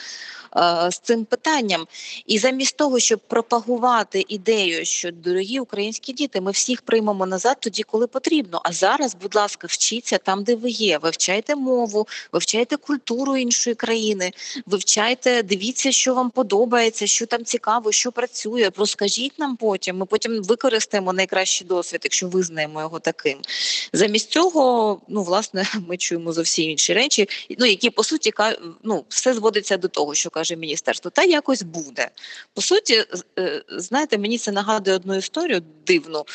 Е, 0.55 0.91
з 0.91 0.99
цим 0.99 1.25
питанням. 1.25 1.87
І 2.25 2.39
замість 2.39 2.77
того, 2.77 2.99
щоб 2.99 3.19
пропагувати 3.19 4.25
ідею, 4.27 4.85
що 4.85 5.11
дорогі 5.11 5.59
українські 5.59 6.13
діти, 6.13 6.41
ми 6.41 6.51
всіх 6.51 6.81
приймемо 6.81 7.25
назад 7.25 7.57
тоді, 7.59 7.83
коли 7.83 8.07
потрібно. 8.07 8.61
А 8.65 8.71
зараз, 8.71 9.15
будь 9.21 9.35
ласка, 9.35 9.67
вчіться 9.69 10.12
там, 10.17 10.43
де 10.43 10.55
ви 10.55 10.69
є. 10.69 10.97
Вивчайте 10.97 11.55
мову, 11.55 12.07
вивчайте 12.31 12.77
культуру 12.77 13.37
іншої 13.37 13.75
країни, 13.75 14.31
вивчайте, 14.65 15.43
дивіться, 15.43 15.91
що 15.91 16.13
вам 16.13 16.29
подобається, 16.29 17.07
що 17.07 17.25
там 17.25 17.45
цікаво, 17.45 17.91
що 17.91 18.11
працює. 18.11 18.71
Розкажіть 18.77 19.39
нам 19.39 19.55
потім. 19.55 19.97
Ми 19.97 20.05
потім 20.05 20.43
використаємо 20.43 21.13
найкращий 21.13 21.67
досвід, 21.67 22.01
якщо 22.03 22.27
визнаємо 22.27 22.81
його 22.81 22.99
таким. 22.99 23.37
Замість 23.93 24.31
цього, 24.31 25.01
ну 25.07 25.23
власне, 25.23 25.67
ми 25.87 25.97
чуємо 25.97 26.33
зовсім 26.33 26.69
інші 26.69 26.93
речі, 26.93 27.29
ну 27.59 27.65
які 27.65 27.89
по 27.89 28.03
суті 28.03 28.33
ну, 28.83 29.05
все 29.09 29.33
зводиться 29.33 29.77
до 29.77 29.87
того, 29.87 30.15
що 30.15 30.29
каже 30.29 30.55
міністерство, 30.55 31.11
та 31.11 31.23
якось 31.23 31.61
буде. 31.61 32.09
По 32.53 32.61
суті, 32.61 33.05
е, 33.39 33.63
знаєте, 33.69 34.17
мені 34.17 34.37
це 34.37 34.51
нагадує 34.51 34.95
одну 34.95 35.15
історію 35.15 35.61
дивну. 35.87 36.25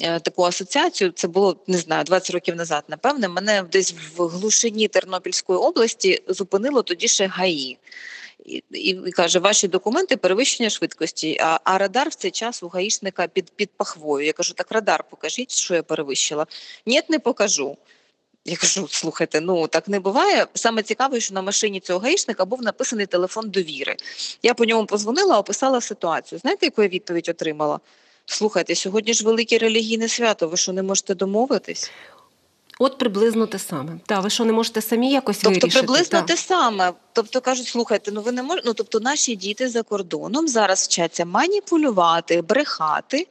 Е, 0.00 0.20
таку 0.20 0.44
асоціацію 0.44 1.10
це 1.10 1.28
було 1.28 1.56
не 1.66 1.78
знаю 1.78 2.04
20 2.04 2.30
років 2.30 2.56
назад. 2.56 2.84
Напевне, 2.88 3.28
мене 3.28 3.62
десь 3.72 3.94
в 4.16 4.26
глушині 4.26 4.88
Тернопільської 4.88 5.58
області 5.58 6.22
зупинило 6.28 6.82
тоді 6.82 7.08
ще 7.08 7.26
ГАІ. 7.26 7.78
І, 8.44 8.64
і, 8.70 8.90
і 9.06 9.10
каже, 9.10 9.38
ваші 9.38 9.68
документи 9.68 10.16
перевищення 10.16 10.70
швидкості. 10.70 11.38
А 11.40 11.60
а 11.64 11.78
радар 11.78 12.08
в 12.08 12.14
цей 12.14 12.30
час 12.30 12.62
у 12.62 12.68
гаїшника 12.68 13.26
під 13.26 13.50
під 13.50 13.70
пахвою. 13.70 14.26
Я 14.26 14.32
кажу, 14.32 14.54
так 14.54 14.72
радар 14.72 15.04
покажіть, 15.10 15.50
що 15.50 15.74
я 15.74 15.82
перевищила. 15.82 16.46
Ні, 16.86 17.02
не 17.08 17.18
покажу. 17.18 17.76
Я 18.44 18.56
кажу, 18.56 18.88
слухайте, 18.88 19.40
ну 19.40 19.66
так 19.66 19.88
не 19.88 20.00
буває. 20.00 20.46
Саме 20.54 20.82
цікаве, 20.82 21.20
що 21.20 21.34
на 21.34 21.42
машині 21.42 21.80
цього 21.80 21.98
гаїшника 21.98 22.44
був 22.44 22.62
написаний 22.62 23.06
телефон 23.06 23.50
довіри. 23.50 23.96
Я 24.42 24.54
по 24.54 24.64
ньому 24.64 24.86
позвонила, 24.86 25.38
описала 25.38 25.80
ситуацію. 25.80 26.38
Знаєте, 26.38 26.66
яку 26.66 26.82
я 26.82 26.88
відповідь 26.88 27.28
отримала? 27.28 27.80
Слухайте, 28.30 28.74
сьогодні 28.74 29.14
ж 29.14 29.24
велике 29.24 29.58
релігійне 29.58 30.08
свято. 30.08 30.48
Ви 30.48 30.56
що 30.56 30.72
не 30.72 30.82
можете 30.82 31.14
домовитись? 31.14 31.90
От 32.78 32.98
приблизно 32.98 33.46
те 33.46 33.58
саме. 33.58 34.00
Та 34.06 34.20
ви 34.20 34.30
що 34.30 34.44
не 34.44 34.52
можете 34.52 34.82
самі 34.82 35.12
якось 35.12 35.36
тобто, 35.36 35.48
вирішити? 35.48 35.72
Тобто 35.72 35.86
приблизно 35.86 36.20
та. 36.20 36.26
те 36.26 36.36
саме. 36.36 36.92
Тобто 37.12 37.40
кажуть, 37.40 37.66
слухайте, 37.66 38.12
ну 38.12 38.22
ви 38.22 38.32
не 38.32 38.42
можете. 38.42 38.68
Ну 38.68 38.74
тобто, 38.74 39.00
наші 39.00 39.36
діти 39.36 39.68
за 39.68 39.82
кордоном 39.82 40.48
зараз 40.48 40.84
вчаться 40.84 41.24
маніпулювати, 41.24 42.42
брехати 42.42 43.26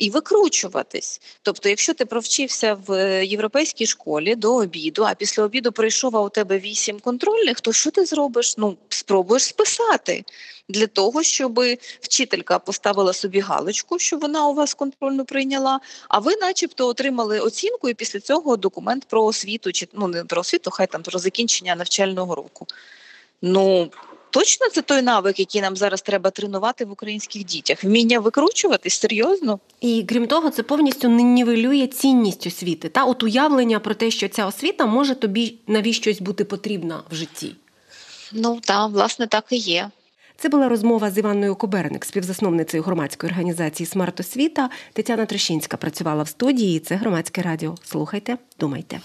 і 0.00 0.10
викручуватись. 0.10 1.20
Тобто, 1.42 1.68
якщо 1.68 1.94
ти 1.94 2.04
провчився 2.04 2.74
в 2.86 2.92
е, 2.92 3.26
європейській 3.26 3.86
школі 3.86 4.34
до 4.34 4.54
обіду, 4.54 5.04
а 5.04 5.14
після 5.14 5.42
обіду 5.42 5.72
прийшов 5.72 6.16
а 6.16 6.20
у 6.20 6.28
тебе 6.28 6.58
вісім 6.58 7.00
контрольних, 7.00 7.60
то 7.60 7.72
що 7.72 7.90
ти 7.90 8.04
зробиш? 8.04 8.54
Ну 8.58 8.76
спробуєш 8.88 9.44
списати 9.44 10.24
для 10.68 10.86
того, 10.86 11.22
щоб 11.22 11.60
вчителька 12.00 12.58
поставила 12.58 13.12
собі 13.12 13.40
галочку, 13.40 13.98
що 13.98 14.18
вона 14.18 14.48
у 14.48 14.54
вас 14.54 14.74
контрольну 14.74 15.24
прийняла. 15.24 15.80
А 16.08 16.18
ви, 16.18 16.36
начебто, 16.36 16.88
отримали 16.88 17.40
оцінку, 17.40 17.88
і 17.88 17.94
після 17.94 18.20
цього 18.20 18.56
документ 18.56 19.04
про 19.04 19.24
освіту, 19.24 19.72
чи 19.72 19.88
ну 19.92 20.08
не 20.08 20.24
про 20.24 20.40
освіту, 20.40 20.70
хай 20.70 20.86
там 20.86 21.02
про 21.02 21.18
закінчення 21.18 21.76
навчального 21.76 22.34
року. 22.34 22.66
Ну 23.42 23.90
Точно 24.30 24.68
це 24.68 24.82
той 24.82 25.02
навик, 25.02 25.38
який 25.38 25.60
нам 25.60 25.76
зараз 25.76 26.02
треба 26.02 26.30
тренувати 26.30 26.84
в 26.84 26.92
українських 26.92 27.44
дітях? 27.44 27.84
Вміння 27.84 28.20
викручуватись 28.20 29.00
серйозно? 29.00 29.58
І 29.80 30.04
крім 30.08 30.26
того, 30.26 30.50
це 30.50 30.62
повністю 30.62 31.08
не 31.08 31.22
нівелює 31.22 31.86
цінність 31.86 32.46
освіти 32.46 32.88
та 32.88 33.04
от 33.04 33.22
уявлення 33.22 33.80
про 33.80 33.94
те, 33.94 34.10
що 34.10 34.28
ця 34.28 34.46
освіта 34.46 34.86
може 34.86 35.14
тобі 35.14 35.54
навіщось 35.66 36.20
бути 36.20 36.44
потрібна 36.44 37.02
в 37.10 37.14
житті. 37.14 37.56
Ну 38.32 38.60
так, 38.64 38.90
власне, 38.90 39.26
так 39.26 39.44
і 39.50 39.56
є. 39.56 39.90
Це 40.36 40.48
була 40.48 40.68
розмова 40.68 41.10
з 41.10 41.18
Іванною 41.18 41.56
Коберник, 41.56 42.04
співзасновницею 42.04 42.82
громадської 42.82 43.30
організації 43.30 43.86
Смарт 43.86 44.20
Освіта. 44.20 44.70
Тетяна 44.92 45.26
Трещинська 45.26 45.76
працювала 45.76 46.22
в 46.22 46.28
студії. 46.28 46.80
Це 46.80 46.96
громадське 46.96 47.42
радіо. 47.42 47.74
Слухайте, 47.84 48.36
думайте. 48.60 49.00